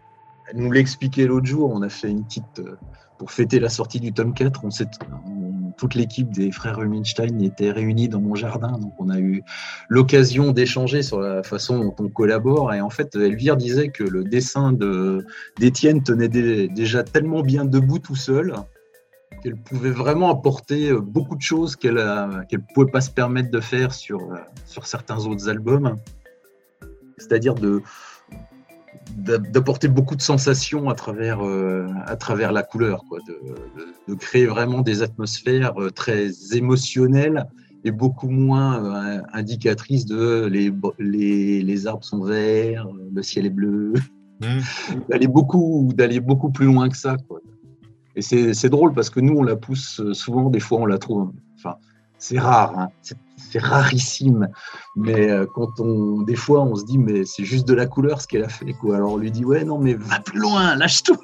elle 0.51 0.61
nous 0.61 0.71
l'expliquait 0.71 1.27
l'autre 1.27 1.47
jour. 1.47 1.71
On 1.73 1.83
a 1.83 1.89
fait 1.89 2.11
une 2.11 2.25
petite. 2.25 2.59
Euh, 2.61 2.77
pour 3.19 3.33
fêter 3.33 3.61
la 3.61 3.69
sortie 3.69 4.01
du 4.01 4.15
tome 4.15 4.33
4, 4.33 4.65
on 4.65 4.71
toute 5.77 5.95
l'équipe 5.95 6.31
des 6.33 6.51
frères 6.53 6.79
Rubinstein 6.79 7.43
était 7.43 7.71
réunie 7.71 8.09
dans 8.09 8.21
mon 8.21 8.35
jardin. 8.35 8.73
Donc, 8.79 8.95
on 8.99 9.11
a 9.11 9.19
eu 9.19 9.43
l'occasion 9.91 10.53
d'échanger 10.53 11.03
sur 11.03 11.21
la 11.21 11.43
façon 11.43 11.79
dont 11.81 11.95
on 11.99 12.09
collabore. 12.09 12.73
Et 12.73 12.81
en 12.81 12.89
fait, 12.89 13.15
Elvire 13.17 13.57
disait 13.57 13.89
que 13.89 14.05
le 14.05 14.25
dessin 14.25 14.73
d'Étienne 15.59 16.03
tenait 16.03 16.29
déjà 16.29 17.03
tellement 17.03 17.43
bien 17.43 17.67
debout 17.67 17.99
tout 17.99 18.17
seul 18.17 18.55
qu'elle 19.43 19.57
pouvait 19.57 19.91
vraiment 19.91 20.31
apporter 20.31 20.93
beaucoup 20.93 21.37
de 21.37 21.43
choses 21.43 21.77
qu'elle 21.77 21.95
ne 21.95 22.75
pouvait 22.75 22.91
pas 22.91 23.01
se 23.01 23.11
permettre 23.11 23.51
de 23.51 23.61
faire 23.61 23.93
sur, 23.93 24.21
sur 24.67 24.87
certains 24.87 25.27
autres 25.27 25.49
albums. 25.49 25.97
C'est-à-dire 27.19 27.55
de, 27.55 27.83
d'apporter 29.17 29.89
beaucoup 29.89 30.17
de 30.17 30.23
sensations 30.23 30.89
à 30.89 30.95
travers, 30.95 31.45
euh, 31.45 31.89
à 32.07 32.17
travers 32.17 32.53
la 32.53 32.63
couleur, 32.63 33.05
quoi, 33.09 33.19
de, 33.27 34.15
créer 34.15 34.47
vraiment 34.47 34.83
des 34.83 35.03
atmosphères 35.03 35.81
euh, 35.81 35.91
très 35.91 36.31
émotionnelles 36.53 37.47
et 37.85 37.91
beaucoup 37.91 38.29
moins 38.29 38.85
euh, 38.85 39.23
indicatrices 39.33 40.07
de 40.07 40.47
les, 40.47 40.73
les, 40.99 41.63
les, 41.63 41.87
arbres 41.87 42.05
sont 42.05 42.23
verts, 42.23 42.87
le 43.13 43.23
ciel 43.23 43.47
est 43.47 43.51
bleu, 43.51 43.95
mmh. 44.41 44.47
d'aller 45.09 45.29
beaucoup, 45.29 45.93
beaucoup 46.23 46.51
plus 46.51 46.67
loin 46.67 46.89
que 46.89 46.97
ça. 46.97 47.17
Quoi. 47.29 47.41
Et 48.17 48.23
c'est 48.23 48.69
drôle 48.69 48.93
parce 48.93 49.11
que 49.11 49.21
nous, 49.21 49.35
on 49.35 49.43
la 49.43 49.57
pousse 49.57 50.03
souvent, 50.13 50.51
des 50.51 50.61
fois 50.61 50.81
on 50.81 50.87
la 50.87 50.99
trouve, 50.99 51.33
enfin, 51.57 51.77
c'est 52.21 52.39
rare, 52.39 52.79
hein, 52.79 52.89
c'est 53.03 53.59
rarissime. 53.59 54.49
Mais 54.95 55.31
euh, 55.31 55.47
quand 55.53 55.81
on, 55.81 56.23
des 56.23 56.37
fois, 56.37 56.63
on 56.63 56.77
se 56.77 56.85
dit, 56.85 56.99
mais 56.99 57.25
c'est 57.25 57.45
juste 57.45 57.67
de 57.67 57.75
la 57.75 57.87
couleur 57.87 58.21
ce 58.21 58.29
qu'elle 58.29 58.45
a 58.45 58.49
fait. 58.49 58.75
Quoi. 58.75 58.97
Alors 58.97 59.13
on 59.13 59.17
lui 59.17 59.31
dit, 59.31 59.45
ouais, 59.45 59.65
non, 59.65 59.79
mais 59.79 59.95
va 59.95 60.21
plus 60.21 60.39
loin, 60.39 60.77
lâche 60.77 61.03
tout. 61.03 61.17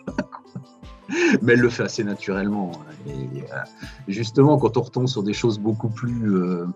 mais 1.43 1.53
elle 1.53 1.61
le 1.61 1.69
fait 1.69 1.85
assez 1.85 2.03
naturellement. 2.03 2.73
Hein. 2.75 3.11
Et, 3.11 3.43
euh, 3.43 3.57
justement, 4.09 4.59
quand 4.59 4.77
on 4.79 4.83
retombe 4.83 5.07
sur 5.07 5.23
des 5.23 5.35
choses 5.35 5.59
beaucoup 5.59 5.91
plus, 5.91 6.35
euh, 6.35 6.67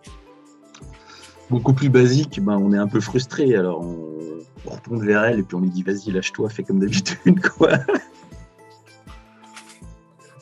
beaucoup 1.49 1.73
plus 1.73 1.89
basiques, 1.89 2.41
ben, 2.45 2.59
on 2.59 2.73
est 2.75 2.79
un 2.79 2.89
peu 2.89 3.01
frustré. 3.01 3.57
Alors 3.57 3.81
on, 3.81 4.21
on 4.67 4.71
retourne 4.71 5.05
vers 5.05 5.25
elle 5.25 5.41
et 5.41 5.43
puis 5.43 5.57
on 5.57 5.61
lui 5.61 5.71
dit, 5.71 5.83
vas-y, 5.83 6.11
lâche-toi, 6.13 6.51
fais 6.51 6.63
comme 6.63 6.79
d'habitude. 6.79 7.41
quoi. 7.59 7.71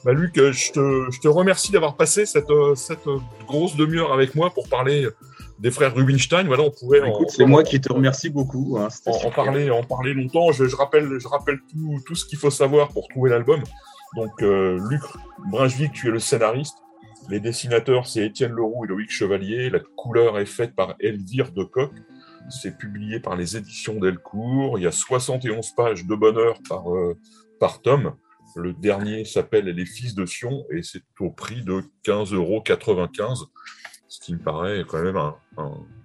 Bah, 0.04 0.12
Luc, 0.12 0.38
euh, 0.38 0.52
je 0.52 0.70
te, 1.20 1.28
remercie 1.28 1.72
d'avoir 1.72 1.96
passé 1.96 2.24
cette, 2.26 2.50
euh, 2.50 2.74
grosse 3.46 3.76
demi-heure 3.76 4.12
avec 4.12 4.34
moi 4.34 4.50
pour 4.50 4.68
parler 4.68 5.08
des 5.58 5.70
frères 5.70 5.94
Rubinstein. 5.94 6.46
Voilà, 6.46 6.62
on 6.62 6.70
pouvait. 6.70 7.02
c'est 7.28 7.46
moi 7.46 7.64
qui 7.64 7.80
te 7.80 7.92
remercie 7.92 8.30
beaucoup. 8.30 8.78
Hein, 8.78 8.88
en, 9.06 9.30
parler, 9.30 9.70
en 9.70 9.82
parler 9.82 10.14
longtemps. 10.14 10.52
Je, 10.52 10.74
rappelle, 10.76 11.18
je 11.18 11.28
rappelle 11.28 11.58
tout, 12.06 12.14
ce 12.14 12.24
qu'il 12.24 12.38
faut 12.38 12.50
savoir 12.50 12.88
pour 12.88 13.08
trouver 13.08 13.30
l'album. 13.30 13.62
Donc, 14.16 14.42
euh, 14.42 14.78
Luc 14.88 15.02
Brinjvic, 15.50 15.92
tu 15.92 16.08
es 16.08 16.10
le 16.10 16.20
scénariste. 16.20 16.76
Les 17.28 17.40
dessinateurs, 17.40 18.06
c'est 18.06 18.24
Étienne 18.24 18.52
Leroux 18.52 18.84
et 18.84 18.88
Loïc 18.88 19.10
Chevalier. 19.10 19.68
La 19.68 19.80
couleur 19.96 20.38
est 20.38 20.46
faite 20.46 20.74
par 20.74 20.94
Elvire 21.00 21.52
de 21.52 21.64
Coq. 21.64 21.90
C'est 22.48 22.78
publié 22.78 23.20
par 23.20 23.36
les 23.36 23.56
éditions 23.56 23.98
Delcourt. 23.98 24.78
Il 24.78 24.84
y 24.84 24.86
a 24.86 24.92
71 24.92 25.72
pages 25.72 26.06
de 26.06 26.14
bonheur 26.14 26.56
par, 26.66 26.84
par 27.60 27.82
tome. 27.82 28.14
Le 28.58 28.72
dernier 28.72 29.24
s'appelle 29.24 29.66
Les 29.66 29.86
Fils 29.86 30.16
de 30.16 30.26
Sion 30.26 30.66
et 30.72 30.82
c'est 30.82 31.02
au 31.20 31.30
prix 31.30 31.62
de 31.62 31.80
15,95 32.04 32.34
euros, 32.34 32.62
ce 34.08 34.20
qui 34.20 34.32
me 34.32 34.38
paraît 34.38 34.84
quand 34.88 35.00
même 35.00 35.16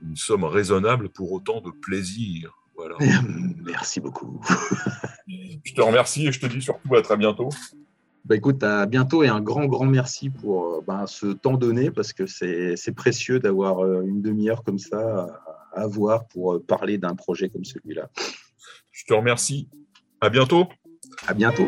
une 0.03 0.15
somme 0.15 0.43
raisonnable 0.43 1.09
pour 1.09 1.31
autant 1.31 1.61
de 1.61 1.71
plaisir. 1.71 2.55
Voilà. 2.75 2.95
Merci 3.65 3.99
beaucoup. 3.99 4.39
je 5.27 5.73
te 5.73 5.81
remercie 5.81 6.27
et 6.27 6.31
je 6.31 6.39
te 6.39 6.45
dis 6.45 6.61
surtout 6.61 6.95
à 6.95 7.01
très 7.01 7.17
bientôt. 7.17 7.49
Bah 8.25 8.35
écoute, 8.35 8.63
à 8.63 8.85
bientôt 8.85 9.23
et 9.23 9.27
un 9.27 9.41
grand, 9.41 9.65
grand 9.65 9.85
merci 9.85 10.29
pour 10.29 10.65
euh, 10.65 10.83
bah, 10.85 11.05
ce 11.07 11.27
temps 11.33 11.57
donné 11.57 11.89
parce 11.89 12.13
que 12.13 12.25
c'est 12.27 12.95
précieux 12.95 13.39
d'avoir 13.39 13.83
euh, 13.83 14.03
une 14.03 14.21
demi-heure 14.21 14.63
comme 14.63 14.79
ça 14.79 15.27
à 15.73 15.81
avoir 15.81 16.27
pour 16.27 16.53
euh, 16.53 16.63
parler 16.63 16.99
d'un 16.99 17.15
projet 17.15 17.49
comme 17.49 17.65
celui-là. 17.65 18.09
Je 18.91 19.05
te 19.05 19.13
remercie. 19.13 19.67
À 20.21 20.29
bientôt. 20.29 20.67
À 21.27 21.33
bientôt. 21.33 21.67